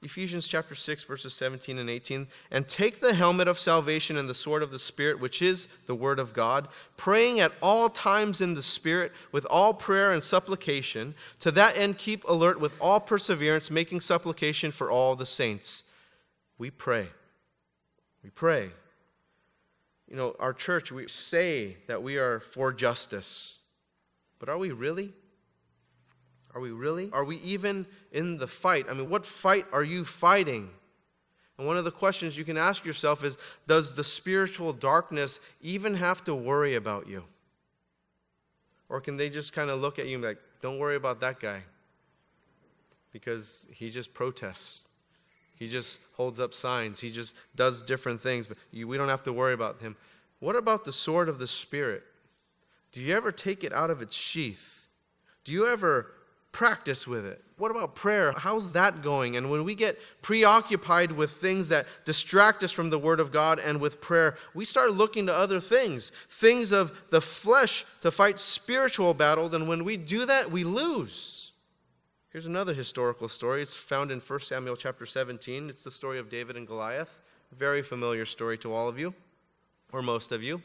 Ephesians 0.01 0.47
chapter 0.47 0.75
6, 0.75 1.03
verses 1.03 1.33
17 1.33 1.77
and 1.77 1.89
18. 1.89 2.25
And 2.51 2.67
take 2.67 3.01
the 3.01 3.13
helmet 3.13 3.49
of 3.49 3.59
salvation 3.59 4.17
and 4.17 4.29
the 4.29 4.33
sword 4.33 4.63
of 4.63 4.71
the 4.71 4.79
Spirit, 4.79 5.19
which 5.19 5.41
is 5.41 5.67
the 5.87 5.95
Word 5.95 6.19
of 6.19 6.33
God, 6.33 6.69
praying 6.95 7.41
at 7.41 7.51
all 7.61 7.89
times 7.89 8.39
in 8.39 8.53
the 8.53 8.63
Spirit 8.63 9.11
with 9.33 9.45
all 9.49 9.73
prayer 9.73 10.11
and 10.11 10.23
supplication. 10.23 11.13
To 11.41 11.51
that 11.51 11.77
end, 11.77 11.97
keep 11.97 12.23
alert 12.29 12.61
with 12.61 12.71
all 12.79 13.01
perseverance, 13.01 13.69
making 13.69 13.99
supplication 13.99 14.71
for 14.71 14.89
all 14.89 15.17
the 15.17 15.25
saints. 15.25 15.83
We 16.57 16.69
pray. 16.71 17.07
We 18.23 18.29
pray. 18.29 18.69
You 20.07 20.15
know, 20.15 20.35
our 20.39 20.53
church, 20.53 20.93
we 20.93 21.07
say 21.09 21.75
that 21.87 22.01
we 22.01 22.17
are 22.17 22.39
for 22.39 22.71
justice, 22.71 23.57
but 24.39 24.47
are 24.47 24.57
we 24.57 24.71
really? 24.71 25.13
Are 26.55 26.61
we 26.61 26.71
really? 26.71 27.09
Are 27.13 27.23
we 27.23 27.37
even 27.37 27.85
in 28.11 28.37
the 28.37 28.47
fight? 28.47 28.87
I 28.89 28.93
mean, 28.93 29.09
what 29.09 29.25
fight 29.25 29.65
are 29.71 29.83
you 29.83 30.03
fighting? 30.03 30.69
And 31.57 31.67
one 31.67 31.77
of 31.77 31.83
the 31.83 31.91
questions 31.91 32.37
you 32.37 32.45
can 32.45 32.57
ask 32.57 32.85
yourself 32.85 33.23
is 33.23 33.37
Does 33.67 33.93
the 33.93 34.03
spiritual 34.03 34.73
darkness 34.73 35.39
even 35.61 35.93
have 35.95 36.23
to 36.23 36.33
worry 36.33 36.75
about 36.75 37.07
you? 37.07 37.23
Or 38.87 38.99
can 38.99 39.17
they 39.17 39.29
just 39.29 39.53
kind 39.53 39.69
of 39.69 39.79
look 39.79 39.99
at 39.99 40.07
you 40.07 40.15
and 40.15 40.21
be 40.23 40.29
like, 40.29 40.41
Don't 40.61 40.79
worry 40.79 40.95
about 40.95 41.19
that 41.19 41.39
guy? 41.39 41.61
Because 43.11 43.65
he 43.71 43.89
just 43.89 44.13
protests. 44.13 44.87
He 45.57 45.67
just 45.67 45.99
holds 46.15 46.39
up 46.39 46.53
signs. 46.53 46.99
He 46.99 47.11
just 47.11 47.35
does 47.55 47.83
different 47.83 48.21
things, 48.21 48.47
but 48.47 48.57
we 48.71 48.97
don't 48.97 49.09
have 49.09 49.23
to 49.23 49.33
worry 49.33 49.53
about 49.53 49.81
him. 49.81 49.97
What 50.39 50.55
about 50.55 50.85
the 50.85 50.93
sword 50.93 51.27
of 51.27 51.37
the 51.37 51.47
Spirit? 51.47 52.03
Do 52.93 53.01
you 53.01 53.13
ever 53.13 53.31
take 53.31 53.65
it 53.65 53.73
out 53.73 53.91
of 53.91 54.01
its 54.01 54.15
sheath? 54.15 54.87
Do 55.43 55.51
you 55.51 55.67
ever 55.67 56.13
practice 56.51 57.07
with 57.07 57.25
it? 57.25 57.43
What 57.57 57.71
about 57.71 57.95
prayer? 57.95 58.33
How's 58.37 58.71
that 58.71 59.01
going? 59.01 59.35
And 59.35 59.51
when 59.51 59.63
we 59.63 59.75
get 59.75 59.99
preoccupied 60.21 61.11
with 61.11 61.31
things 61.31 61.67
that 61.69 61.87
distract 62.05 62.63
us 62.63 62.71
from 62.71 62.89
the 62.89 62.97
Word 62.97 63.19
of 63.19 63.31
God 63.31 63.59
and 63.59 63.81
with 63.81 63.99
prayer, 63.99 64.37
we 64.53 64.63
start 64.63 64.93
looking 64.93 65.25
to 65.25 65.35
other 65.35 65.59
things, 65.59 66.11
things 66.29 66.71
of 66.71 66.93
the 67.09 67.21
flesh 67.21 67.85
to 68.01 68.11
fight 68.11 68.39
spiritual 68.39 69.13
battles. 69.13 69.53
And 69.53 69.67
when 69.67 69.83
we 69.83 69.97
do 69.97 70.25
that, 70.25 70.49
we 70.49 70.63
lose. 70.63 71.51
Here's 72.29 72.45
another 72.45 72.73
historical 72.73 73.27
story. 73.27 73.61
It's 73.61 73.73
found 73.73 74.11
in 74.11 74.19
1 74.19 74.39
Samuel 74.41 74.77
chapter 74.77 75.05
17. 75.05 75.69
It's 75.69 75.83
the 75.83 75.91
story 75.91 76.19
of 76.19 76.29
David 76.29 76.55
and 76.55 76.67
Goliath. 76.67 77.19
Very 77.57 77.81
familiar 77.81 78.25
story 78.25 78.57
to 78.59 78.71
all 78.71 78.87
of 78.87 78.99
you, 78.99 79.13
or 79.91 80.01
most 80.01 80.31
of 80.31 80.43
you. 80.43 80.61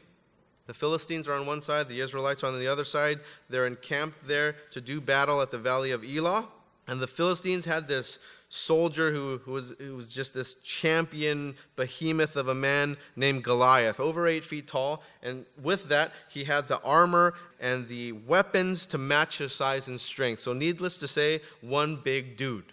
The 0.67 0.73
Philistines 0.73 1.27
are 1.27 1.33
on 1.33 1.45
one 1.45 1.61
side, 1.61 1.87
the 1.87 1.99
Israelites 1.99 2.43
are 2.43 2.47
on 2.47 2.59
the 2.59 2.67
other 2.67 2.85
side. 2.85 3.19
They're 3.49 3.67
encamped 3.67 4.27
there 4.27 4.55
to 4.71 4.81
do 4.81 4.99
battle 4.99 5.41
at 5.41 5.51
the 5.51 5.59
valley 5.59 5.91
of 5.91 6.03
Elah. 6.03 6.47
And 6.87 6.99
the 6.99 7.07
Philistines 7.07 7.65
had 7.65 7.87
this 7.87 8.19
soldier 8.49 9.11
who, 9.11 9.39
who, 9.39 9.51
was, 9.51 9.75
who 9.79 9.95
was 9.95 10.13
just 10.13 10.33
this 10.33 10.55
champion 10.63 11.55
behemoth 11.75 12.35
of 12.35 12.47
a 12.47 12.55
man 12.55 12.95
named 13.15 13.43
Goliath, 13.43 13.99
over 13.99 14.27
eight 14.27 14.43
feet 14.43 14.67
tall. 14.67 15.03
And 15.23 15.45
with 15.61 15.89
that, 15.89 16.11
he 16.29 16.43
had 16.43 16.67
the 16.67 16.81
armor 16.81 17.33
and 17.59 17.87
the 17.87 18.13
weapons 18.13 18.85
to 18.87 18.97
match 18.97 19.39
his 19.39 19.53
size 19.53 19.87
and 19.87 19.99
strength. 19.99 20.41
So, 20.41 20.53
needless 20.53 20.97
to 20.97 21.07
say, 21.07 21.41
one 21.61 21.97
big 21.97 22.37
dude. 22.37 22.71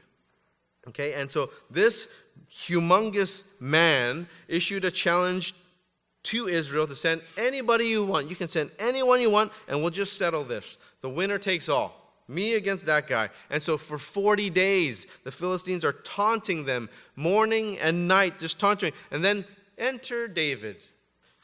Okay, 0.88 1.14
and 1.14 1.30
so 1.30 1.50
this 1.70 2.08
humongous 2.50 3.44
man 3.60 4.26
issued 4.48 4.84
a 4.84 4.90
challenge 4.90 5.54
to 6.24 6.48
Israel 6.48 6.86
to 6.86 6.94
send 6.94 7.22
anybody 7.36 7.86
you 7.86 8.04
want. 8.04 8.30
You 8.30 8.36
can 8.36 8.48
send 8.48 8.70
anyone 8.78 9.20
you 9.20 9.30
want, 9.30 9.52
and 9.68 9.80
we'll 9.80 9.90
just 9.90 10.16
settle 10.16 10.44
this. 10.44 10.78
The 11.00 11.10
winner 11.10 11.38
takes 11.38 11.68
all. 11.68 11.98
Me 12.28 12.54
against 12.54 12.86
that 12.86 13.08
guy. 13.08 13.28
And 13.50 13.62
so 13.62 13.76
for 13.76 13.98
40 13.98 14.48
days, 14.50 15.06
the 15.24 15.32
Philistines 15.32 15.84
are 15.84 15.92
taunting 15.92 16.64
them 16.64 16.88
morning 17.16 17.78
and 17.78 18.06
night, 18.06 18.38
just 18.38 18.58
taunting. 18.58 18.92
And 19.10 19.24
then 19.24 19.44
enter 19.76 20.28
David. 20.28 20.76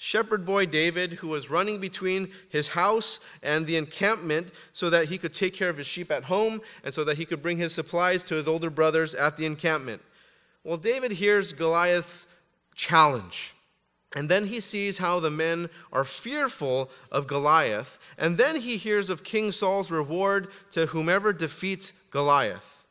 Shepherd 0.01 0.47
boy 0.47 0.67
David, 0.67 1.15
who 1.15 1.27
was 1.27 1.51
running 1.51 1.81
between 1.81 2.31
his 2.51 2.69
house 2.69 3.19
and 3.43 3.67
the 3.67 3.77
encampment 3.77 4.53
so 4.73 4.89
that 4.91 5.09
he 5.09 5.19
could 5.19 5.33
take 5.33 5.55
care 5.55 5.69
of 5.69 5.77
his 5.77 5.89
sheep 5.89 6.13
at 6.13 6.23
home 6.23 6.61
and 6.85 6.95
so 6.95 7.03
that 7.03 7.17
he 7.17 7.25
could 7.25 7.43
bring 7.43 7.59
his 7.59 7.75
supplies 7.75 8.23
to 8.25 8.37
his 8.37 8.47
older 8.47 8.71
brothers 8.71 9.15
at 9.15 9.37
the 9.37 9.45
encampment. 9.45 10.01
Well, 10.63 10.77
David 10.77 11.11
hears 11.11 11.53
Goliath's 11.53 12.29
challenge. 12.77 13.55
And 14.17 14.29
then 14.29 14.47
he 14.47 14.61
sees 14.61 14.99
how 14.99 15.21
the 15.21 15.31
men 15.31 15.69
are 15.93 16.05
fearful 16.05 16.91
of 17.13 17.27
Goliath. 17.27 17.99
And 18.17 18.39
then 18.39 18.57
he 18.57 18.79
hears 18.79 19.11
of 19.11 19.23
King 19.23 19.53
Saul's 19.53 19.91
reward 19.91 20.49
to 20.71 20.87
whomever 20.87 21.33
defeats 21.33 21.93
Goliath. 22.11 22.87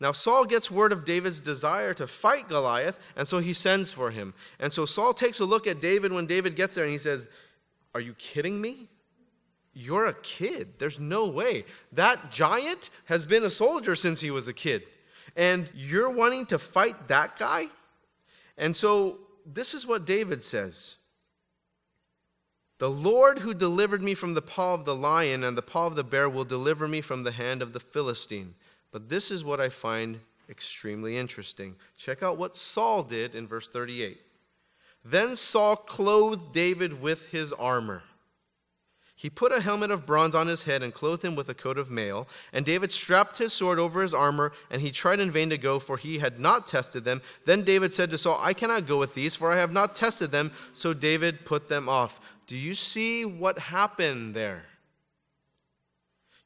Now, 0.00 0.12
Saul 0.12 0.46
gets 0.46 0.70
word 0.70 0.92
of 0.92 1.04
David's 1.04 1.40
desire 1.40 1.92
to 1.94 2.06
fight 2.06 2.48
Goliath, 2.48 2.98
and 3.16 3.28
so 3.28 3.38
he 3.38 3.52
sends 3.52 3.92
for 3.92 4.10
him. 4.10 4.32
And 4.58 4.72
so 4.72 4.86
Saul 4.86 5.12
takes 5.12 5.40
a 5.40 5.44
look 5.44 5.66
at 5.66 5.80
David 5.80 6.10
when 6.10 6.26
David 6.26 6.56
gets 6.56 6.74
there, 6.74 6.84
and 6.84 6.92
he 6.92 6.98
says, 6.98 7.28
Are 7.94 8.00
you 8.00 8.14
kidding 8.14 8.58
me? 8.58 8.88
You're 9.74 10.06
a 10.06 10.14
kid. 10.14 10.78
There's 10.78 10.98
no 10.98 11.28
way. 11.28 11.64
That 11.92 12.30
giant 12.32 12.90
has 13.04 13.26
been 13.26 13.44
a 13.44 13.50
soldier 13.50 13.94
since 13.94 14.20
he 14.20 14.30
was 14.30 14.48
a 14.48 14.52
kid. 14.54 14.82
And 15.36 15.68
you're 15.74 16.10
wanting 16.10 16.46
to 16.46 16.58
fight 16.58 17.08
that 17.08 17.38
guy? 17.38 17.68
And 18.56 18.74
so 18.74 19.18
this 19.46 19.74
is 19.74 19.86
what 19.86 20.04
David 20.04 20.42
says 20.42 20.96
The 22.78 22.90
Lord 22.90 23.38
who 23.38 23.54
delivered 23.54 24.02
me 24.02 24.14
from 24.14 24.34
the 24.34 24.42
paw 24.42 24.74
of 24.74 24.84
the 24.84 24.94
lion 24.94 25.44
and 25.44 25.56
the 25.56 25.62
paw 25.62 25.86
of 25.86 25.96
the 25.96 26.04
bear 26.04 26.28
will 26.28 26.44
deliver 26.44 26.86
me 26.88 27.00
from 27.00 27.22
the 27.22 27.32
hand 27.32 27.62
of 27.62 27.72
the 27.72 27.80
Philistine. 27.80 28.54
But 28.92 29.08
this 29.08 29.30
is 29.30 29.44
what 29.44 29.60
I 29.60 29.68
find 29.68 30.20
extremely 30.48 31.16
interesting. 31.16 31.76
Check 31.96 32.22
out 32.22 32.36
what 32.36 32.56
Saul 32.56 33.02
did 33.02 33.34
in 33.34 33.46
verse 33.46 33.68
38. 33.68 34.20
Then 35.04 35.36
Saul 35.36 35.76
clothed 35.76 36.52
David 36.52 37.00
with 37.00 37.26
his 37.26 37.52
armor. 37.52 38.02
He 39.20 39.28
put 39.28 39.52
a 39.52 39.60
helmet 39.60 39.90
of 39.90 40.06
bronze 40.06 40.34
on 40.34 40.46
his 40.46 40.62
head 40.62 40.82
and 40.82 40.94
clothed 40.94 41.22
him 41.22 41.36
with 41.36 41.50
a 41.50 41.54
coat 41.54 41.76
of 41.76 41.90
mail. 41.90 42.26
And 42.54 42.64
David 42.64 42.90
strapped 42.90 43.36
his 43.36 43.52
sword 43.52 43.78
over 43.78 44.00
his 44.00 44.14
armor, 44.14 44.52
and 44.70 44.80
he 44.80 44.90
tried 44.90 45.20
in 45.20 45.30
vain 45.30 45.50
to 45.50 45.58
go, 45.58 45.78
for 45.78 45.98
he 45.98 46.18
had 46.18 46.40
not 46.40 46.66
tested 46.66 47.04
them. 47.04 47.20
Then 47.44 47.60
David 47.62 47.92
said 47.92 48.10
to 48.12 48.16
Saul, 48.16 48.40
I 48.40 48.54
cannot 48.54 48.86
go 48.86 48.96
with 48.96 49.12
these, 49.12 49.36
for 49.36 49.52
I 49.52 49.58
have 49.58 49.74
not 49.74 49.94
tested 49.94 50.32
them. 50.32 50.50
So 50.72 50.94
David 50.94 51.44
put 51.44 51.68
them 51.68 51.86
off. 51.86 52.18
Do 52.46 52.56
you 52.56 52.74
see 52.74 53.26
what 53.26 53.58
happened 53.58 54.34
there? 54.34 54.62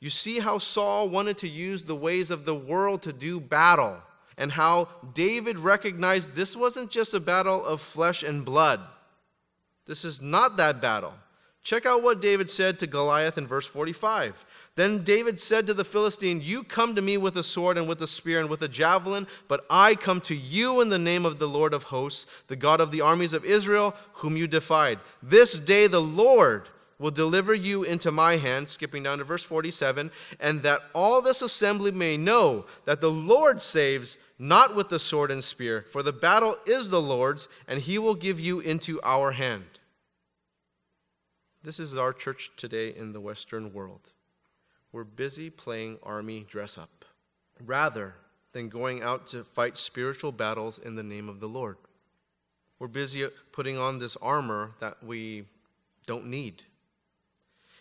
You 0.01 0.11
see 0.11 0.41
how 0.41 0.59
Saul 0.59 1.09
wanted 1.09 1.39
to 1.39 1.49
use 1.49 1.85
the 1.85 1.95
ways 1.95 2.33
of 2.33 2.45
the 2.45 2.57
world 2.57 3.03
to 3.03 3.13
do 3.13 3.39
battle, 3.39 4.03
and 4.37 4.51
how 4.51 4.89
David 5.13 5.61
recognized 5.61 6.35
this 6.35 6.57
wasn't 6.57 6.91
just 6.91 7.15
a 7.15 7.21
battle 7.21 7.65
of 7.65 7.81
flesh 7.81 8.25
and 8.25 8.45
blood. 8.45 8.81
This 9.87 10.05
is 10.05 10.21
not 10.21 10.57
that 10.57 10.81
battle. 10.83 11.15
Check 11.65 11.87
out 11.87 12.03
what 12.03 12.21
David 12.21 12.51
said 12.51 12.79
to 12.79 12.87
Goliath 12.87 13.39
in 13.39 13.47
verse 13.47 13.67
45. 13.67 14.45
Then 14.75 15.03
David 15.03 15.41
said 15.41 15.67
to 15.67 15.75
the 15.75 15.85
Philistine, 15.85 16.43
You 16.43 16.63
come 16.63 16.95
to 16.95 17.01
me 17.01 17.17
with 17.17 17.39
a 17.39 17.43
sword 17.43 17.79
and 17.79 17.89
with 17.89 18.03
a 18.03 18.07
spear 18.07 18.39
and 18.39 18.51
with 18.51 18.61
a 18.61 18.69
javelin, 18.69 19.27
but 19.49 19.65
I 19.71 19.95
come 19.95 20.21
to 20.23 20.37
you 20.37 20.83
in 20.83 20.91
the 20.91 20.99
name 20.99 21.25
of 21.25 21.39
the 21.39 21.49
Lord 21.49 21.73
of 21.73 21.85
hosts, 21.85 22.27
the 22.49 22.57
God 22.57 22.83
of 22.83 22.91
the 22.91 23.01
armies 23.01 23.33
of 23.33 23.47
Israel, 23.47 23.97
whom 24.13 24.37
you 24.37 24.47
defied. 24.47 24.99
This 25.23 25.59
day 25.59 25.87
the 25.87 26.03
Lord 26.03 26.69
will 26.99 27.11
deliver 27.11 27.55
you 27.55 27.83
into 27.85 28.13
my 28.13 28.37
hand, 28.37 28.69
skipping 28.69 29.03
down 29.03 29.17
to 29.19 29.25
verse 29.25 29.43
47, 29.43 30.11
and 30.41 30.63
that 30.63 30.83
all 30.95 31.23
this 31.23 31.41
assembly 31.41 31.91
may 31.91 32.19
know 32.19 32.67
that 32.85 33.01
the 33.01 33.11
Lord 33.11 33.59
saves 33.59 34.19
not 34.39 34.77
with 34.77 34.91
the 34.91 34.99
sword 34.99 35.31
and 35.31 35.43
spear, 35.43 35.87
for 35.91 36.03
the 36.03 36.13
battle 36.13 36.59
is 36.67 36.89
the 36.89 37.01
Lord's, 37.01 37.49
and 37.69 37.81
he 37.81 37.99
will 37.99 38.15
give 38.15 38.39
you 38.39 38.61
into 38.61 39.01
our 39.03 39.33
hand. 39.33 39.65
This 41.65 41.81
is 41.81 41.97
our 41.97 42.13
church 42.13 42.51
today 42.59 42.95
in 42.95 43.15
the 43.15 43.21
Western 43.21 43.73
world. 43.73 44.13
We're 44.93 45.05
busy 45.05 45.49
playing 45.49 45.99
army 46.03 46.45
dress 46.47 46.77
up 46.77 47.07
rather 47.65 48.15
than 48.53 48.69
going 48.69 49.03
out 49.03 49.27
to 49.29 49.45
fight 49.45 49.79
spiritual 49.79 50.31
battles 50.31 50.79
in 50.79 50.95
the 50.95 51.03
name 51.03 51.27
of 51.27 51.41
the 51.41 51.49
Lord. 51.49 51.79
We're 52.79 52.89
busy 52.89 53.27
putting 53.51 53.79
on 53.79 53.99
this 53.99 54.15
armor 54.17 54.73
that 54.81 55.03
we 55.03 55.47
don't 56.07 56.27
need 56.27 56.63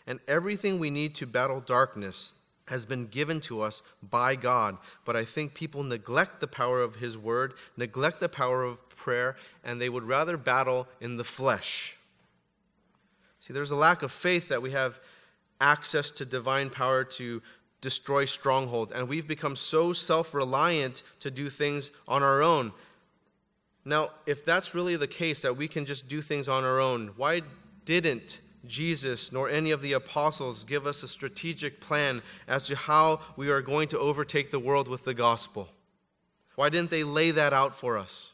and 0.08 0.22
everything 0.30 0.80
we 0.80 0.90
need 0.90 1.14
to 1.16 1.28
battle 1.28 1.60
darkness 1.60 2.36
has 2.68 2.86
been 2.86 3.08
given 3.08 3.42
to 3.42 3.60
us 3.60 3.82
by 4.02 4.38
God. 4.38 4.78
But 5.04 5.18
I 5.18 5.26
think 5.26 5.54
people 5.54 5.84
neglect 5.84 6.40
the 6.40 6.48
power 6.48 6.82
of 6.82 6.96
His 6.96 7.18
Word, 7.18 7.56
neglect 7.76 8.22
the 8.22 8.30
power 8.30 8.64
of 8.64 8.88
prayer, 8.88 9.36
and 9.66 9.82
they 9.82 9.90
would 9.90 10.04
rather 10.04 10.38
battle 10.38 10.88
in 11.02 11.18
the 11.18 11.26
flesh. 11.26 11.98
See, 13.44 13.52
there's 13.52 13.72
a 13.72 13.76
lack 13.76 14.04
of 14.04 14.12
faith 14.14 14.48
that 14.48 14.62
we 14.62 14.72
have 14.72 15.02
access 15.60 16.12
to 16.12 16.26
divine 16.26 16.70
power 16.70 17.04
to 17.04 17.42
destroy 17.82 18.24
strongholds, 18.24 18.94
and 18.94 19.10
we've 19.10 19.28
become 19.28 19.58
so 19.58 19.92
self 19.92 20.34
reliant 20.34 21.04
to 21.20 21.30
do 21.30 21.50
things 21.50 21.92
on 22.08 22.24
our 22.24 22.42
own. 22.42 22.72
Now, 23.84 24.12
if 24.26 24.46
that's 24.46 24.74
really 24.74 24.96
the 24.96 25.08
case, 25.08 25.42
that 25.42 25.58
we 25.58 25.68
can 25.68 25.86
just 25.86 26.08
do 26.08 26.22
things 26.22 26.48
on 26.48 26.64
our 26.64 26.80
own, 26.80 27.10
why 27.18 27.42
didn't 27.84 28.40
Jesus 28.66 29.34
nor 29.34 29.50
any 29.50 29.72
of 29.72 29.82
the 29.82 29.92
apostles 29.92 30.64
give 30.64 30.88
us 30.88 31.04
a 31.04 31.08
strategic 31.10 31.82
plan 31.82 32.22
as 32.48 32.66
to 32.68 32.78
how 32.78 33.20
we 33.36 33.50
are 33.50 33.62
going 33.62 33.90
to 33.90 34.00
overtake 34.00 34.52
the 34.52 34.60
world 34.60 34.88
with 34.88 35.04
the 35.04 35.14
gospel. 35.14 35.68
Why 36.56 36.70
didn't 36.70 36.90
they 36.90 37.04
lay 37.04 37.32
that 37.32 37.52
out 37.52 37.76
for 37.76 37.98
us? 37.98 38.32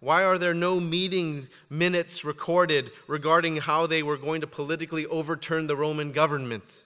Why 0.00 0.24
are 0.24 0.38
there 0.38 0.54
no 0.54 0.78
meeting 0.78 1.48
minutes 1.70 2.24
recorded 2.24 2.90
regarding 3.06 3.56
how 3.56 3.86
they 3.86 4.02
were 4.02 4.18
going 4.18 4.40
to 4.42 4.46
politically 4.46 5.06
overturn 5.06 5.66
the 5.66 5.76
Roman 5.76 6.12
government? 6.12 6.84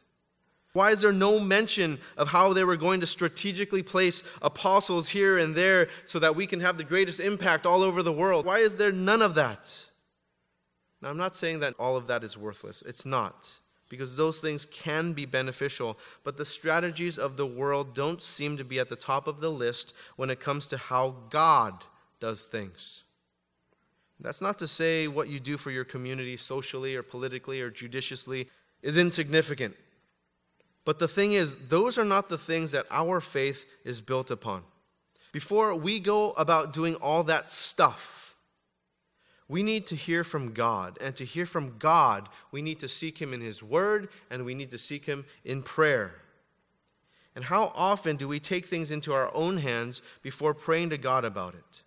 Why 0.72 0.90
is 0.90 1.00
there 1.00 1.12
no 1.12 1.40
mention 1.40 1.98
of 2.16 2.28
how 2.28 2.52
they 2.52 2.62
were 2.62 2.76
going 2.76 3.00
to 3.00 3.06
strategically 3.06 3.82
place 3.82 4.22
apostles 4.40 5.08
here 5.08 5.38
and 5.38 5.54
there 5.54 5.88
so 6.04 6.20
that 6.20 6.36
we 6.36 6.46
can 6.46 6.60
have 6.60 6.78
the 6.78 6.84
greatest 6.84 7.18
impact 7.18 7.66
all 7.66 7.82
over 7.82 8.02
the 8.04 8.12
world? 8.12 8.46
Why 8.46 8.58
is 8.58 8.76
there 8.76 8.92
none 8.92 9.20
of 9.20 9.34
that? 9.34 9.76
Now, 11.02 11.08
I'm 11.08 11.16
not 11.16 11.34
saying 11.34 11.60
that 11.60 11.74
all 11.78 11.96
of 11.96 12.06
that 12.06 12.22
is 12.22 12.38
worthless. 12.38 12.82
It's 12.82 13.04
not, 13.04 13.48
because 13.88 14.16
those 14.16 14.38
things 14.38 14.66
can 14.66 15.12
be 15.12 15.26
beneficial, 15.26 15.98
but 16.22 16.36
the 16.36 16.44
strategies 16.44 17.18
of 17.18 17.36
the 17.36 17.46
world 17.46 17.94
don't 17.94 18.22
seem 18.22 18.56
to 18.56 18.64
be 18.64 18.78
at 18.78 18.88
the 18.88 18.96
top 18.96 19.26
of 19.26 19.40
the 19.40 19.50
list 19.50 19.94
when 20.16 20.30
it 20.30 20.38
comes 20.38 20.68
to 20.68 20.76
how 20.76 21.16
God 21.30 21.82
does 22.20 22.44
things. 22.44 23.04
That's 24.20 24.40
not 24.40 24.58
to 24.58 24.68
say 24.68 25.08
what 25.08 25.28
you 25.28 25.40
do 25.40 25.56
for 25.56 25.70
your 25.70 25.84
community 25.84 26.36
socially 26.36 26.94
or 26.94 27.02
politically 27.02 27.60
or 27.60 27.70
judiciously 27.70 28.48
is 28.82 28.98
insignificant. 28.98 29.74
But 30.84 30.98
the 30.98 31.08
thing 31.08 31.32
is, 31.32 31.56
those 31.68 31.98
are 31.98 32.04
not 32.04 32.28
the 32.28 32.38
things 32.38 32.72
that 32.72 32.86
our 32.90 33.20
faith 33.20 33.66
is 33.84 34.00
built 34.00 34.30
upon. 34.30 34.62
Before 35.32 35.74
we 35.74 36.00
go 36.00 36.32
about 36.32 36.72
doing 36.72 36.96
all 36.96 37.22
that 37.24 37.52
stuff, 37.52 38.34
we 39.48 39.62
need 39.62 39.86
to 39.86 39.96
hear 39.96 40.22
from 40.22 40.52
God. 40.52 40.98
And 41.00 41.14
to 41.16 41.24
hear 41.24 41.46
from 41.46 41.76
God, 41.78 42.28
we 42.52 42.62
need 42.62 42.80
to 42.80 42.88
seek 42.88 43.20
Him 43.20 43.32
in 43.32 43.40
His 43.40 43.62
Word 43.62 44.08
and 44.30 44.44
we 44.44 44.54
need 44.54 44.70
to 44.70 44.78
seek 44.78 45.04
Him 45.04 45.24
in 45.44 45.62
prayer. 45.62 46.14
And 47.34 47.44
how 47.44 47.72
often 47.74 48.16
do 48.16 48.28
we 48.28 48.40
take 48.40 48.66
things 48.66 48.90
into 48.90 49.12
our 49.12 49.30
own 49.34 49.56
hands 49.56 50.02
before 50.22 50.54
praying 50.54 50.90
to 50.90 50.98
God 50.98 51.24
about 51.24 51.54
it? 51.54 51.82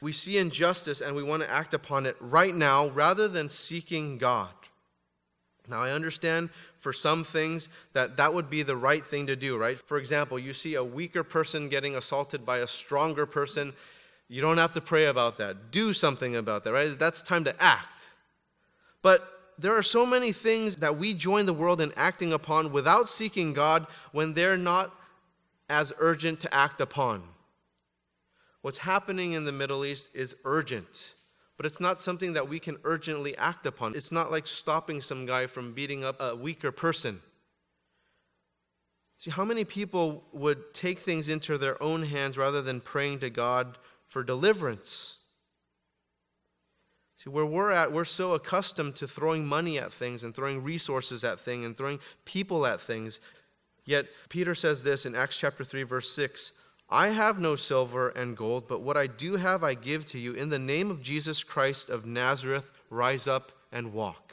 We 0.00 0.12
see 0.12 0.38
injustice 0.38 1.00
and 1.00 1.16
we 1.16 1.22
want 1.22 1.42
to 1.42 1.50
act 1.50 1.74
upon 1.74 2.06
it 2.06 2.16
right 2.20 2.54
now 2.54 2.88
rather 2.88 3.28
than 3.28 3.48
seeking 3.48 4.18
God. 4.18 4.50
Now, 5.68 5.82
I 5.82 5.92
understand 5.92 6.50
for 6.80 6.92
some 6.92 7.24
things 7.24 7.68
that 7.92 8.16
that 8.18 8.32
would 8.32 8.48
be 8.48 8.62
the 8.62 8.76
right 8.76 9.04
thing 9.04 9.26
to 9.26 9.34
do, 9.34 9.56
right? 9.56 9.78
For 9.78 9.98
example, 9.98 10.38
you 10.38 10.52
see 10.52 10.74
a 10.74 10.84
weaker 10.84 11.24
person 11.24 11.68
getting 11.68 11.96
assaulted 11.96 12.46
by 12.46 12.58
a 12.58 12.66
stronger 12.66 13.26
person, 13.26 13.72
you 14.28 14.40
don't 14.40 14.58
have 14.58 14.72
to 14.74 14.80
pray 14.80 15.06
about 15.06 15.38
that. 15.38 15.70
Do 15.70 15.92
something 15.92 16.36
about 16.36 16.64
that, 16.64 16.72
right? 16.72 16.98
That's 16.98 17.22
time 17.22 17.44
to 17.44 17.62
act. 17.62 18.10
But 19.02 19.52
there 19.58 19.74
are 19.76 19.82
so 19.82 20.04
many 20.04 20.32
things 20.32 20.76
that 20.76 20.96
we 20.96 21.14
join 21.14 21.46
the 21.46 21.52
world 21.52 21.80
in 21.80 21.92
acting 21.96 22.32
upon 22.32 22.72
without 22.72 23.08
seeking 23.08 23.52
God 23.52 23.86
when 24.12 24.34
they're 24.34 24.56
not 24.56 24.94
as 25.68 25.92
urgent 25.98 26.40
to 26.40 26.54
act 26.54 26.80
upon. 26.80 27.22
What's 28.66 28.78
happening 28.78 29.34
in 29.34 29.44
the 29.44 29.52
Middle 29.52 29.84
East 29.84 30.08
is 30.12 30.34
urgent, 30.44 31.14
but 31.56 31.66
it's 31.66 31.78
not 31.78 32.02
something 32.02 32.32
that 32.32 32.48
we 32.48 32.58
can 32.58 32.78
urgently 32.82 33.36
act 33.36 33.64
upon. 33.64 33.94
It's 33.94 34.10
not 34.10 34.32
like 34.32 34.48
stopping 34.48 35.00
some 35.00 35.24
guy 35.24 35.46
from 35.46 35.72
beating 35.72 36.02
up 36.02 36.20
a 36.20 36.34
weaker 36.34 36.72
person. 36.72 37.20
See, 39.18 39.30
how 39.30 39.44
many 39.44 39.64
people 39.64 40.24
would 40.32 40.74
take 40.74 40.98
things 40.98 41.28
into 41.28 41.56
their 41.58 41.80
own 41.80 42.02
hands 42.02 42.36
rather 42.36 42.60
than 42.60 42.80
praying 42.80 43.20
to 43.20 43.30
God 43.30 43.78
for 44.08 44.24
deliverance. 44.24 45.18
See, 47.18 47.30
where 47.30 47.46
we're 47.46 47.70
at, 47.70 47.92
we're 47.92 48.04
so 48.04 48.32
accustomed 48.32 48.96
to 48.96 49.06
throwing 49.06 49.46
money 49.46 49.78
at 49.78 49.92
things 49.92 50.24
and 50.24 50.34
throwing 50.34 50.60
resources 50.64 51.22
at 51.22 51.38
things 51.38 51.66
and 51.66 51.78
throwing 51.78 52.00
people 52.24 52.66
at 52.66 52.80
things. 52.80 53.20
Yet, 53.84 54.06
Peter 54.28 54.56
says 54.56 54.82
this 54.82 55.06
in 55.06 55.14
Acts 55.14 55.36
chapter 55.36 55.62
3, 55.62 55.84
verse 55.84 56.10
6 56.10 56.50
I 56.88 57.08
have 57.08 57.40
no 57.40 57.56
silver 57.56 58.10
and 58.10 58.36
gold, 58.36 58.68
but 58.68 58.80
what 58.80 58.96
I 58.96 59.08
do 59.08 59.34
have 59.36 59.64
I 59.64 59.74
give 59.74 60.06
to 60.06 60.18
you. 60.18 60.32
In 60.34 60.48
the 60.48 60.58
name 60.58 60.90
of 60.90 61.02
Jesus 61.02 61.42
Christ 61.42 61.90
of 61.90 62.06
Nazareth, 62.06 62.72
rise 62.90 63.26
up 63.26 63.52
and 63.72 63.92
walk. 63.92 64.32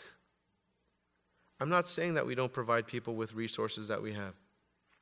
I'm 1.59 1.69
not 1.69 1.87
saying 1.87 2.13
that 2.13 2.25
we 2.25 2.35
don't 2.35 2.53
provide 2.53 2.85
people 2.85 3.15
with 3.15 3.33
resources 3.33 3.87
that 3.87 4.01
we 4.01 4.13
have. 4.13 4.35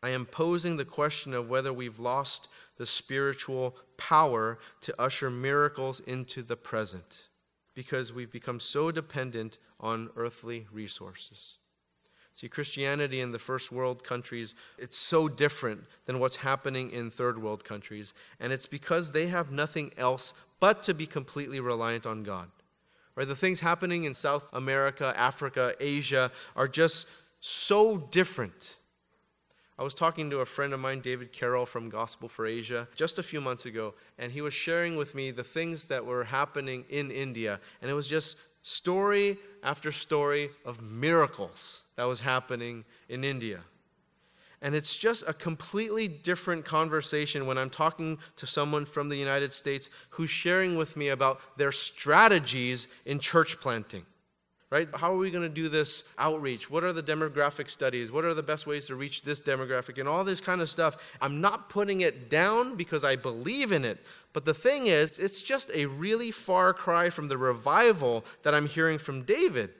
I 0.03 0.09
am 0.09 0.25
posing 0.25 0.77
the 0.77 0.85
question 0.85 1.33
of 1.33 1.49
whether 1.49 1.73
we've 1.73 1.99
lost 1.99 2.47
the 2.77 2.85
spiritual 2.85 3.75
power 3.97 4.59
to 4.81 5.01
usher 5.01 5.29
miracles 5.29 5.99
into 6.01 6.41
the 6.41 6.55
present 6.55 7.29
because 7.75 8.11
we've 8.11 8.31
become 8.31 8.59
so 8.59 8.91
dependent 8.91 9.57
on 9.79 10.09
earthly 10.15 10.67
resources. 10.71 11.57
See, 12.33 12.47
Christianity 12.47 13.21
in 13.21 13.31
the 13.31 13.39
first 13.39 13.71
world 13.71 14.03
countries, 14.03 14.55
it's 14.77 14.97
so 14.97 15.27
different 15.27 15.83
than 16.05 16.19
what's 16.19 16.37
happening 16.37 16.91
in 16.91 17.11
third 17.11 17.41
world 17.41 17.63
countries. 17.63 18.13
And 18.39 18.53
it's 18.53 18.65
because 18.65 19.11
they 19.11 19.27
have 19.27 19.51
nothing 19.51 19.91
else 19.97 20.33
but 20.59 20.83
to 20.83 20.93
be 20.93 21.05
completely 21.05 21.59
reliant 21.59 22.05
on 22.05 22.23
God. 22.23 22.49
Right? 23.15 23.27
The 23.27 23.35
things 23.35 23.59
happening 23.59 24.05
in 24.05 24.13
South 24.13 24.47
America, 24.53 25.13
Africa, 25.17 25.73
Asia 25.79 26.31
are 26.55 26.67
just 26.67 27.07
so 27.41 27.97
different. 27.97 28.77
I 29.77 29.83
was 29.83 29.93
talking 29.95 30.29
to 30.29 30.39
a 30.39 30.45
friend 30.45 30.73
of 30.73 30.79
mine, 30.79 30.99
David 31.01 31.33
Carroll 31.33 31.65
from 31.65 31.89
Gospel 31.89 32.29
for 32.29 32.45
Asia, 32.45 32.87
just 32.93 33.17
a 33.17 33.23
few 33.23 33.41
months 33.41 33.65
ago, 33.65 33.95
and 34.19 34.31
he 34.31 34.41
was 34.41 34.53
sharing 34.53 34.95
with 34.95 35.15
me 35.15 35.31
the 35.31 35.43
things 35.43 35.87
that 35.87 36.05
were 36.05 36.23
happening 36.23 36.85
in 36.89 37.09
India. 37.09 37.59
And 37.81 37.89
it 37.89 37.95
was 37.95 38.07
just 38.07 38.37
story 38.61 39.37
after 39.63 39.91
story 39.91 40.49
of 40.65 40.81
miracles 40.81 41.83
that 41.95 42.05
was 42.05 42.19
happening 42.19 42.83
in 43.09 43.23
India. 43.23 43.61
And 44.61 44.75
it's 44.75 44.95
just 44.95 45.23
a 45.27 45.33
completely 45.33 46.07
different 46.07 46.65
conversation 46.65 47.47
when 47.47 47.57
I'm 47.57 47.71
talking 47.71 48.19
to 48.35 48.45
someone 48.45 48.85
from 48.85 49.09
the 49.09 49.15
United 49.15 49.51
States 49.51 49.89
who's 50.11 50.29
sharing 50.29 50.77
with 50.77 50.95
me 50.95 51.09
about 51.09 51.39
their 51.57 51.71
strategies 51.71 52.87
in 53.05 53.17
church 53.19 53.59
planting. 53.59 54.05
Right? 54.71 54.87
How 54.95 55.13
are 55.13 55.17
we 55.17 55.31
going 55.31 55.43
to 55.43 55.49
do 55.49 55.67
this 55.67 56.05
outreach? 56.17 56.71
What 56.71 56.85
are 56.85 56.93
the 56.93 57.03
demographic 57.03 57.69
studies? 57.69 58.09
What 58.09 58.23
are 58.23 58.33
the 58.33 58.41
best 58.41 58.65
ways 58.65 58.87
to 58.87 58.95
reach 58.95 59.21
this 59.21 59.41
demographic? 59.41 59.99
And 59.99 60.07
all 60.07 60.23
this 60.23 60.39
kind 60.39 60.61
of 60.61 60.69
stuff. 60.69 60.95
I'm 61.19 61.41
not 61.41 61.67
putting 61.67 62.01
it 62.01 62.29
down 62.29 62.77
because 62.77 63.03
I 63.03 63.17
believe 63.17 63.73
in 63.73 63.83
it. 63.83 64.01
But 64.31 64.45
the 64.45 64.53
thing 64.53 64.85
is, 64.85 65.19
it's 65.19 65.43
just 65.43 65.71
a 65.73 65.87
really 65.87 66.31
far 66.31 66.73
cry 66.73 67.09
from 67.09 67.27
the 67.27 67.37
revival 67.37 68.23
that 68.43 68.55
I'm 68.55 68.65
hearing 68.65 68.97
from 68.97 69.23
David. 69.23 69.71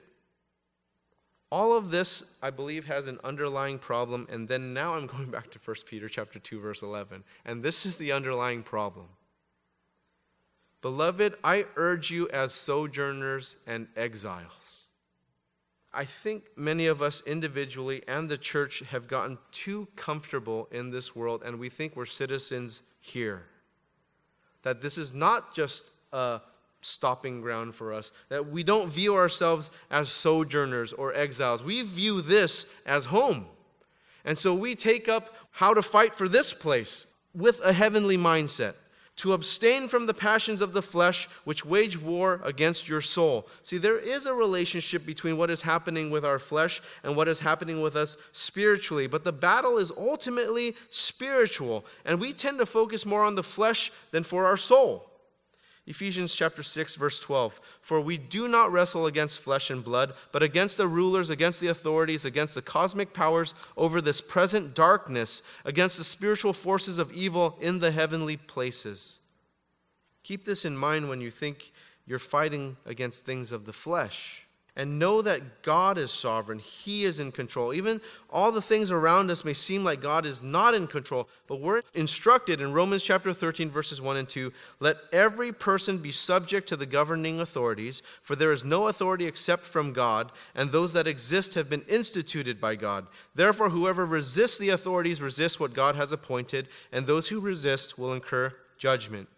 All 1.50 1.72
of 1.72 1.90
this, 1.90 2.22
I 2.42 2.50
believe, 2.50 2.84
has 2.84 3.06
an 3.06 3.18
underlying 3.24 3.78
problem. 3.78 4.28
And 4.30 4.46
then 4.46 4.74
now 4.74 4.94
I'm 4.94 5.06
going 5.16 5.30
back 5.30 5.50
to 5.52 5.58
1 5.58 5.76
Peter 5.86 6.08
chapter 6.10 6.38
2, 6.38 6.60
verse 6.60 6.82
11. 6.82 7.24
And 7.46 7.62
this 7.62 7.86
is 7.86 7.96
the 7.96 8.12
underlying 8.12 8.62
problem. 8.62 9.06
Beloved, 10.82 11.36
I 11.42 11.64
urge 11.76 12.10
you 12.10 12.28
as 12.28 12.52
sojourners 12.52 13.56
and 13.66 13.86
exiles. 13.96 14.81
I 15.94 16.04
think 16.04 16.44
many 16.56 16.86
of 16.86 17.02
us 17.02 17.22
individually 17.26 18.02
and 18.08 18.28
the 18.28 18.38
church 18.38 18.80
have 18.90 19.08
gotten 19.08 19.38
too 19.50 19.88
comfortable 19.94 20.68
in 20.72 20.90
this 20.90 21.14
world, 21.14 21.42
and 21.44 21.58
we 21.58 21.68
think 21.68 21.96
we're 21.96 22.06
citizens 22.06 22.82
here. 23.00 23.44
That 24.62 24.80
this 24.80 24.96
is 24.96 25.12
not 25.12 25.54
just 25.54 25.90
a 26.12 26.40
stopping 26.80 27.40
ground 27.40 27.74
for 27.74 27.92
us, 27.92 28.10
that 28.28 28.48
we 28.48 28.62
don't 28.62 28.90
view 28.90 29.14
ourselves 29.14 29.70
as 29.90 30.10
sojourners 30.10 30.92
or 30.92 31.14
exiles. 31.14 31.62
We 31.62 31.82
view 31.82 32.22
this 32.22 32.66
as 32.86 33.06
home. 33.06 33.46
And 34.24 34.38
so 34.38 34.54
we 34.54 34.74
take 34.74 35.08
up 35.08 35.34
how 35.50 35.74
to 35.74 35.82
fight 35.82 36.14
for 36.14 36.28
this 36.28 36.52
place 36.52 37.06
with 37.34 37.60
a 37.64 37.72
heavenly 37.72 38.16
mindset. 38.16 38.74
To 39.16 39.34
abstain 39.34 39.88
from 39.88 40.06
the 40.06 40.14
passions 40.14 40.62
of 40.62 40.72
the 40.72 40.82
flesh 40.82 41.28
which 41.44 41.66
wage 41.66 42.00
war 42.00 42.40
against 42.44 42.88
your 42.88 43.02
soul. 43.02 43.46
See, 43.62 43.76
there 43.76 43.98
is 43.98 44.24
a 44.26 44.32
relationship 44.32 45.04
between 45.04 45.36
what 45.36 45.50
is 45.50 45.60
happening 45.60 46.10
with 46.10 46.24
our 46.24 46.38
flesh 46.38 46.80
and 47.04 47.14
what 47.14 47.28
is 47.28 47.38
happening 47.38 47.82
with 47.82 47.94
us 47.94 48.16
spiritually, 48.32 49.06
but 49.06 49.22
the 49.22 49.32
battle 49.32 49.76
is 49.76 49.92
ultimately 49.96 50.74
spiritual, 50.88 51.84
and 52.06 52.18
we 52.18 52.32
tend 52.32 52.58
to 52.60 52.66
focus 52.66 53.04
more 53.04 53.24
on 53.24 53.34
the 53.34 53.42
flesh 53.42 53.92
than 54.12 54.24
for 54.24 54.46
our 54.46 54.56
soul. 54.56 55.11
Ephesians 55.86 56.32
chapter 56.32 56.62
6 56.62 56.94
verse 56.94 57.18
12 57.18 57.60
For 57.80 58.00
we 58.00 58.16
do 58.16 58.46
not 58.46 58.70
wrestle 58.70 59.06
against 59.06 59.40
flesh 59.40 59.70
and 59.70 59.82
blood 59.82 60.14
but 60.30 60.42
against 60.42 60.76
the 60.76 60.86
rulers 60.86 61.30
against 61.30 61.60
the 61.60 61.68
authorities 61.68 62.24
against 62.24 62.54
the 62.54 62.62
cosmic 62.62 63.12
powers 63.12 63.54
over 63.76 64.00
this 64.00 64.20
present 64.20 64.74
darkness 64.74 65.42
against 65.64 65.98
the 65.98 66.04
spiritual 66.04 66.52
forces 66.52 66.98
of 66.98 67.12
evil 67.12 67.58
in 67.60 67.80
the 67.80 67.90
heavenly 67.90 68.36
places. 68.36 69.18
Keep 70.22 70.44
this 70.44 70.64
in 70.64 70.76
mind 70.76 71.08
when 71.08 71.20
you 71.20 71.32
think 71.32 71.72
you're 72.06 72.20
fighting 72.20 72.76
against 72.86 73.24
things 73.24 73.50
of 73.50 73.64
the 73.64 73.72
flesh 73.72 74.46
and 74.76 74.98
know 74.98 75.20
that 75.20 75.62
God 75.62 75.98
is 75.98 76.10
sovereign. 76.10 76.58
He 76.58 77.04
is 77.04 77.18
in 77.18 77.30
control. 77.30 77.74
Even 77.74 78.00
all 78.30 78.50
the 78.50 78.62
things 78.62 78.90
around 78.90 79.30
us 79.30 79.44
may 79.44 79.52
seem 79.52 79.84
like 79.84 80.00
God 80.00 80.24
is 80.24 80.42
not 80.42 80.74
in 80.74 80.86
control, 80.86 81.28
but 81.46 81.60
we're 81.60 81.82
instructed 81.94 82.60
in 82.60 82.72
Romans 82.72 83.02
chapter 83.02 83.34
13, 83.34 83.70
verses 83.70 84.00
1 84.00 84.16
and 84.16 84.28
2 84.28 84.52
let 84.80 84.96
every 85.12 85.52
person 85.52 85.98
be 85.98 86.10
subject 86.10 86.66
to 86.68 86.76
the 86.76 86.86
governing 86.86 87.40
authorities, 87.40 88.02
for 88.22 88.34
there 88.34 88.52
is 88.52 88.64
no 88.64 88.86
authority 88.88 89.26
except 89.26 89.62
from 89.62 89.92
God, 89.92 90.32
and 90.54 90.70
those 90.70 90.92
that 90.94 91.06
exist 91.06 91.52
have 91.54 91.68
been 91.68 91.84
instituted 91.88 92.60
by 92.60 92.74
God. 92.74 93.06
Therefore, 93.34 93.68
whoever 93.68 94.06
resists 94.06 94.56
the 94.58 94.70
authorities 94.70 95.20
resists 95.20 95.60
what 95.60 95.74
God 95.74 95.96
has 95.96 96.12
appointed, 96.12 96.68
and 96.92 97.06
those 97.06 97.28
who 97.28 97.40
resist 97.40 97.98
will 97.98 98.14
incur 98.14 98.54
judgment. 98.78 99.28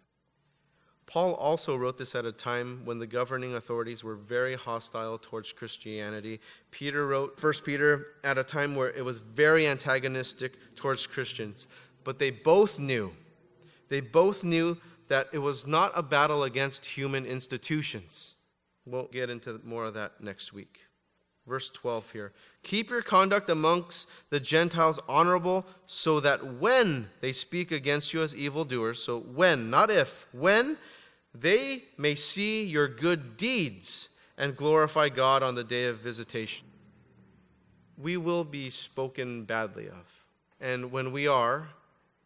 Paul 1.06 1.34
also 1.34 1.76
wrote 1.76 1.98
this 1.98 2.14
at 2.14 2.24
a 2.24 2.32
time 2.32 2.80
when 2.84 2.98
the 2.98 3.06
governing 3.06 3.54
authorities 3.54 4.02
were 4.02 4.14
very 4.16 4.54
hostile 4.54 5.18
towards 5.18 5.52
Christianity. 5.52 6.40
Peter 6.70 7.06
wrote 7.06 7.40
1 7.42 7.52
Peter 7.64 8.06
at 8.24 8.38
a 8.38 8.44
time 8.44 8.74
where 8.74 8.90
it 8.92 9.04
was 9.04 9.18
very 9.18 9.66
antagonistic 9.66 10.54
towards 10.74 11.06
Christians. 11.06 11.66
But 12.04 12.18
they 12.18 12.30
both 12.30 12.78
knew, 12.78 13.12
they 13.88 14.00
both 14.00 14.44
knew 14.44 14.76
that 15.08 15.28
it 15.32 15.38
was 15.38 15.66
not 15.66 15.92
a 15.94 16.02
battle 16.02 16.44
against 16.44 16.84
human 16.84 17.26
institutions. 17.26 18.34
We'll 18.86 19.08
get 19.12 19.30
into 19.30 19.60
more 19.64 19.84
of 19.84 19.94
that 19.94 20.20
next 20.20 20.52
week. 20.52 20.80
Verse 21.46 21.70
12 21.70 22.10
here. 22.10 22.32
Keep 22.62 22.88
your 22.88 23.02
conduct 23.02 23.50
amongst 23.50 24.08
the 24.30 24.40
Gentiles 24.40 24.98
honorable, 25.08 25.66
so 25.86 26.18
that 26.20 26.42
when 26.54 27.06
they 27.20 27.32
speak 27.32 27.70
against 27.70 28.14
you 28.14 28.22
as 28.22 28.34
evildoers, 28.34 29.02
so 29.02 29.20
when, 29.20 29.68
not 29.68 29.90
if, 29.90 30.26
when 30.32 30.78
they 31.34 31.82
may 31.98 32.14
see 32.14 32.64
your 32.64 32.88
good 32.88 33.36
deeds 33.36 34.08
and 34.38 34.56
glorify 34.56 35.08
God 35.08 35.42
on 35.42 35.54
the 35.54 35.64
day 35.64 35.86
of 35.86 35.98
visitation. 35.98 36.66
We 37.98 38.16
will 38.16 38.44
be 38.44 38.70
spoken 38.70 39.44
badly 39.44 39.88
of. 39.88 40.04
And 40.60 40.90
when 40.90 41.12
we 41.12 41.28
are, 41.28 41.68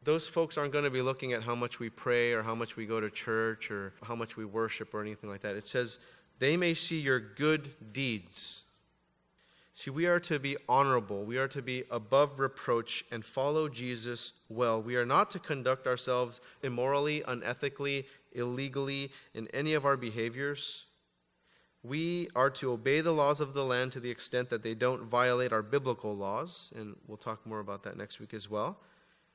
those 0.05 0.29
folks 0.29 0.57
aren't 0.57 0.73
going 0.73 0.85
to 0.85 0.91
be 0.91 1.03
looking 1.03 1.33
at 1.33 1.43
how 1.43 1.55
much 1.55 1.81
we 1.81 1.91
pray 1.91 2.33
or 2.33 2.43
how 2.43 2.55
much 2.55 2.77
we 2.77 2.87
go 2.87 3.01
to 3.01 3.11
church 3.11 3.71
or 3.71 3.93
how 4.03 4.15
much 4.15 4.37
we 4.37 4.45
worship 4.45 4.95
or 4.95 5.03
anything 5.03 5.29
like 5.29 5.43
that. 5.43 5.57
It 5.57 5.67
says, 5.67 5.99
they 6.39 6.57
may 6.57 6.75
see 6.75 7.01
your 7.01 7.19
good 7.21 7.69
deeds. 7.93 8.63
See, 9.73 9.91
we 9.91 10.07
are 10.07 10.21
to 10.21 10.39
be 10.39 10.57
honorable. 10.69 11.25
We 11.25 11.39
are 11.39 11.47
to 11.49 11.63
be 11.63 11.85
above 11.91 12.41
reproach 12.41 13.05
and 13.13 13.25
follow 13.25 13.69
Jesus 13.69 14.33
well. 14.49 14.83
We 14.83 14.97
are 14.97 15.07
not 15.07 15.31
to 15.33 15.39
conduct 15.39 15.87
ourselves 15.87 16.41
immorally, 16.63 17.23
unethically, 17.29 18.07
illegally 18.33 19.11
in 19.35 19.49
any 19.49 19.75
of 19.75 19.85
our 19.85 19.97
behaviors. 19.97 20.85
We 21.83 22.29
are 22.35 22.51
to 22.51 22.73
obey 22.73 23.01
the 23.01 23.13
laws 23.13 23.41
of 23.41 23.55
the 23.55 23.65
land 23.65 23.93
to 23.93 24.01
the 24.01 24.11
extent 24.11 24.51
that 24.51 24.63
they 24.63 24.75
don't 24.75 25.05
violate 25.05 25.53
our 25.53 25.63
biblical 25.63 26.17
laws, 26.17 26.71
and 26.75 26.97
we'll 27.07 27.17
talk 27.17 27.47
more 27.47 27.61
about 27.61 27.83
that 27.85 27.97
next 27.97 28.19
week 28.21 28.35
as 28.35 28.51
well. 28.51 28.81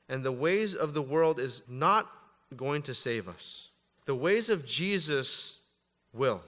And 0.08 0.22
the 0.22 0.32
ways 0.32 0.74
of 0.74 0.92
the 0.92 1.02
world 1.02 1.40
is 1.40 1.62
not 1.68 2.10
going 2.56 2.82
to 2.82 2.94
save 2.94 3.28
us. 3.28 3.68
The 4.04 4.14
ways 4.14 4.50
of 4.50 4.66
Jesus 4.66 5.60
will. 6.12 6.42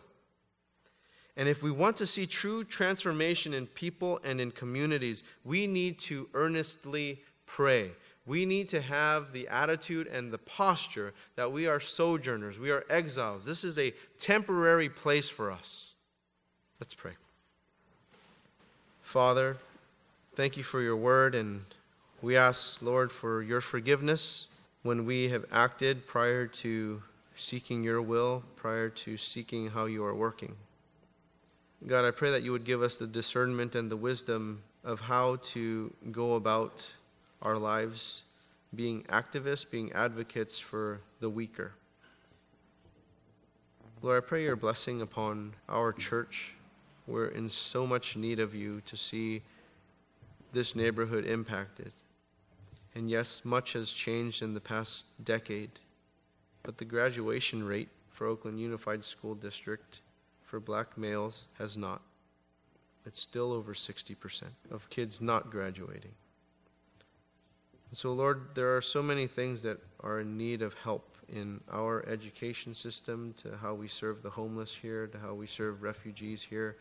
And 1.38 1.48
if 1.48 1.62
we 1.62 1.70
want 1.70 1.96
to 1.96 2.06
see 2.06 2.26
true 2.26 2.64
transformation 2.64 3.54
in 3.54 3.66
people 3.66 4.20
and 4.24 4.40
in 4.40 4.50
communities, 4.50 5.22
we 5.44 5.66
need 5.66 5.98
to 6.00 6.28
earnestly 6.34 7.22
pray. 7.46 7.90
We 8.26 8.44
need 8.44 8.68
to 8.70 8.80
have 8.80 9.32
the 9.32 9.46
attitude 9.48 10.08
and 10.08 10.32
the 10.32 10.38
posture 10.38 11.14
that 11.36 11.50
we 11.52 11.66
are 11.66 11.78
sojourners, 11.78 12.58
we 12.58 12.70
are 12.70 12.84
exiles. 12.90 13.44
This 13.44 13.62
is 13.62 13.78
a 13.78 13.94
temporary 14.18 14.88
place 14.88 15.28
for 15.28 15.50
us. 15.50 15.92
Let's 16.80 16.94
pray. 16.94 17.12
Father, 19.02 19.56
thank 20.34 20.56
you 20.56 20.64
for 20.64 20.82
your 20.82 20.96
word, 20.96 21.36
and 21.36 21.62
we 22.20 22.36
ask, 22.36 22.82
Lord, 22.82 23.12
for 23.12 23.42
your 23.42 23.60
forgiveness 23.60 24.48
when 24.82 25.06
we 25.06 25.28
have 25.28 25.44
acted 25.52 26.06
prior 26.06 26.46
to 26.46 27.00
seeking 27.36 27.84
your 27.84 28.02
will, 28.02 28.42
prior 28.56 28.88
to 28.88 29.16
seeking 29.16 29.68
how 29.68 29.84
you 29.84 30.04
are 30.04 30.14
working. 30.14 30.54
God, 31.86 32.04
I 32.04 32.10
pray 32.10 32.30
that 32.30 32.42
you 32.42 32.50
would 32.52 32.64
give 32.64 32.82
us 32.82 32.96
the 32.96 33.06
discernment 33.06 33.76
and 33.76 33.90
the 33.90 33.96
wisdom 33.96 34.62
of 34.82 34.98
how 34.98 35.36
to 35.36 35.92
go 36.10 36.34
about 36.34 36.90
our 37.42 37.58
lives 37.58 38.22
being 38.74 39.02
activists, 39.04 39.68
being 39.68 39.92
advocates 39.92 40.58
for 40.58 41.00
the 41.20 41.30
weaker. 41.30 41.72
Lord, 44.02 44.22
I 44.22 44.26
pray 44.26 44.42
your 44.42 44.56
blessing 44.56 45.02
upon 45.02 45.54
our 45.68 45.92
church. 45.92 46.54
We're 47.06 47.28
in 47.28 47.48
so 47.48 47.86
much 47.86 48.16
need 48.16 48.40
of 48.40 48.54
you 48.54 48.82
to 48.82 48.96
see 48.96 49.42
this 50.52 50.76
neighborhood 50.76 51.24
impacted. 51.24 51.92
And 52.94 53.10
yes, 53.10 53.42
much 53.44 53.72
has 53.74 53.90
changed 53.90 54.42
in 54.42 54.54
the 54.54 54.60
past 54.60 55.06
decade, 55.24 55.70
but 56.62 56.78
the 56.78 56.84
graduation 56.84 57.62
rate 57.64 57.88
for 58.10 58.26
Oakland 58.26 58.58
Unified 58.60 59.02
School 59.02 59.34
District 59.34 60.00
for 60.42 60.60
black 60.60 60.96
males 60.96 61.46
has 61.58 61.76
not. 61.76 62.00
It's 63.04 63.20
still 63.20 63.52
over 63.52 63.74
60% 63.74 64.44
of 64.70 64.88
kids 64.90 65.20
not 65.20 65.50
graduating. 65.50 66.12
So, 67.96 68.12
Lord, 68.12 68.48
there 68.52 68.76
are 68.76 68.82
so 68.82 69.02
many 69.02 69.26
things 69.26 69.62
that 69.62 69.78
are 70.00 70.20
in 70.20 70.36
need 70.36 70.60
of 70.60 70.74
help 70.74 71.16
in 71.30 71.58
our 71.72 72.06
education 72.06 72.74
system, 72.74 73.32
to 73.38 73.56
how 73.56 73.72
we 73.72 73.88
serve 73.88 74.22
the 74.22 74.28
homeless 74.28 74.74
here, 74.74 75.06
to 75.06 75.18
how 75.18 75.32
we 75.32 75.46
serve 75.46 75.82
refugees 75.82 76.42
here. 76.42 76.76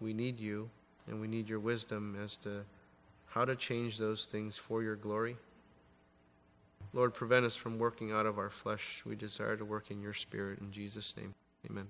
We 0.00 0.14
need 0.14 0.40
you, 0.40 0.70
and 1.08 1.20
we 1.20 1.28
need 1.28 1.46
your 1.46 1.60
wisdom 1.60 2.16
as 2.24 2.38
to 2.38 2.64
how 3.26 3.44
to 3.44 3.54
change 3.54 3.98
those 3.98 4.24
things 4.24 4.56
for 4.56 4.82
your 4.82 4.96
glory. 4.96 5.36
Lord, 6.94 7.12
prevent 7.12 7.44
us 7.44 7.54
from 7.54 7.78
working 7.78 8.10
out 8.10 8.24
of 8.24 8.38
our 8.38 8.48
flesh. 8.48 9.02
We 9.04 9.14
desire 9.14 9.58
to 9.58 9.64
work 9.66 9.90
in 9.90 10.00
your 10.00 10.14
spirit. 10.14 10.60
In 10.60 10.72
Jesus' 10.72 11.14
name, 11.18 11.34
amen. 11.68 11.86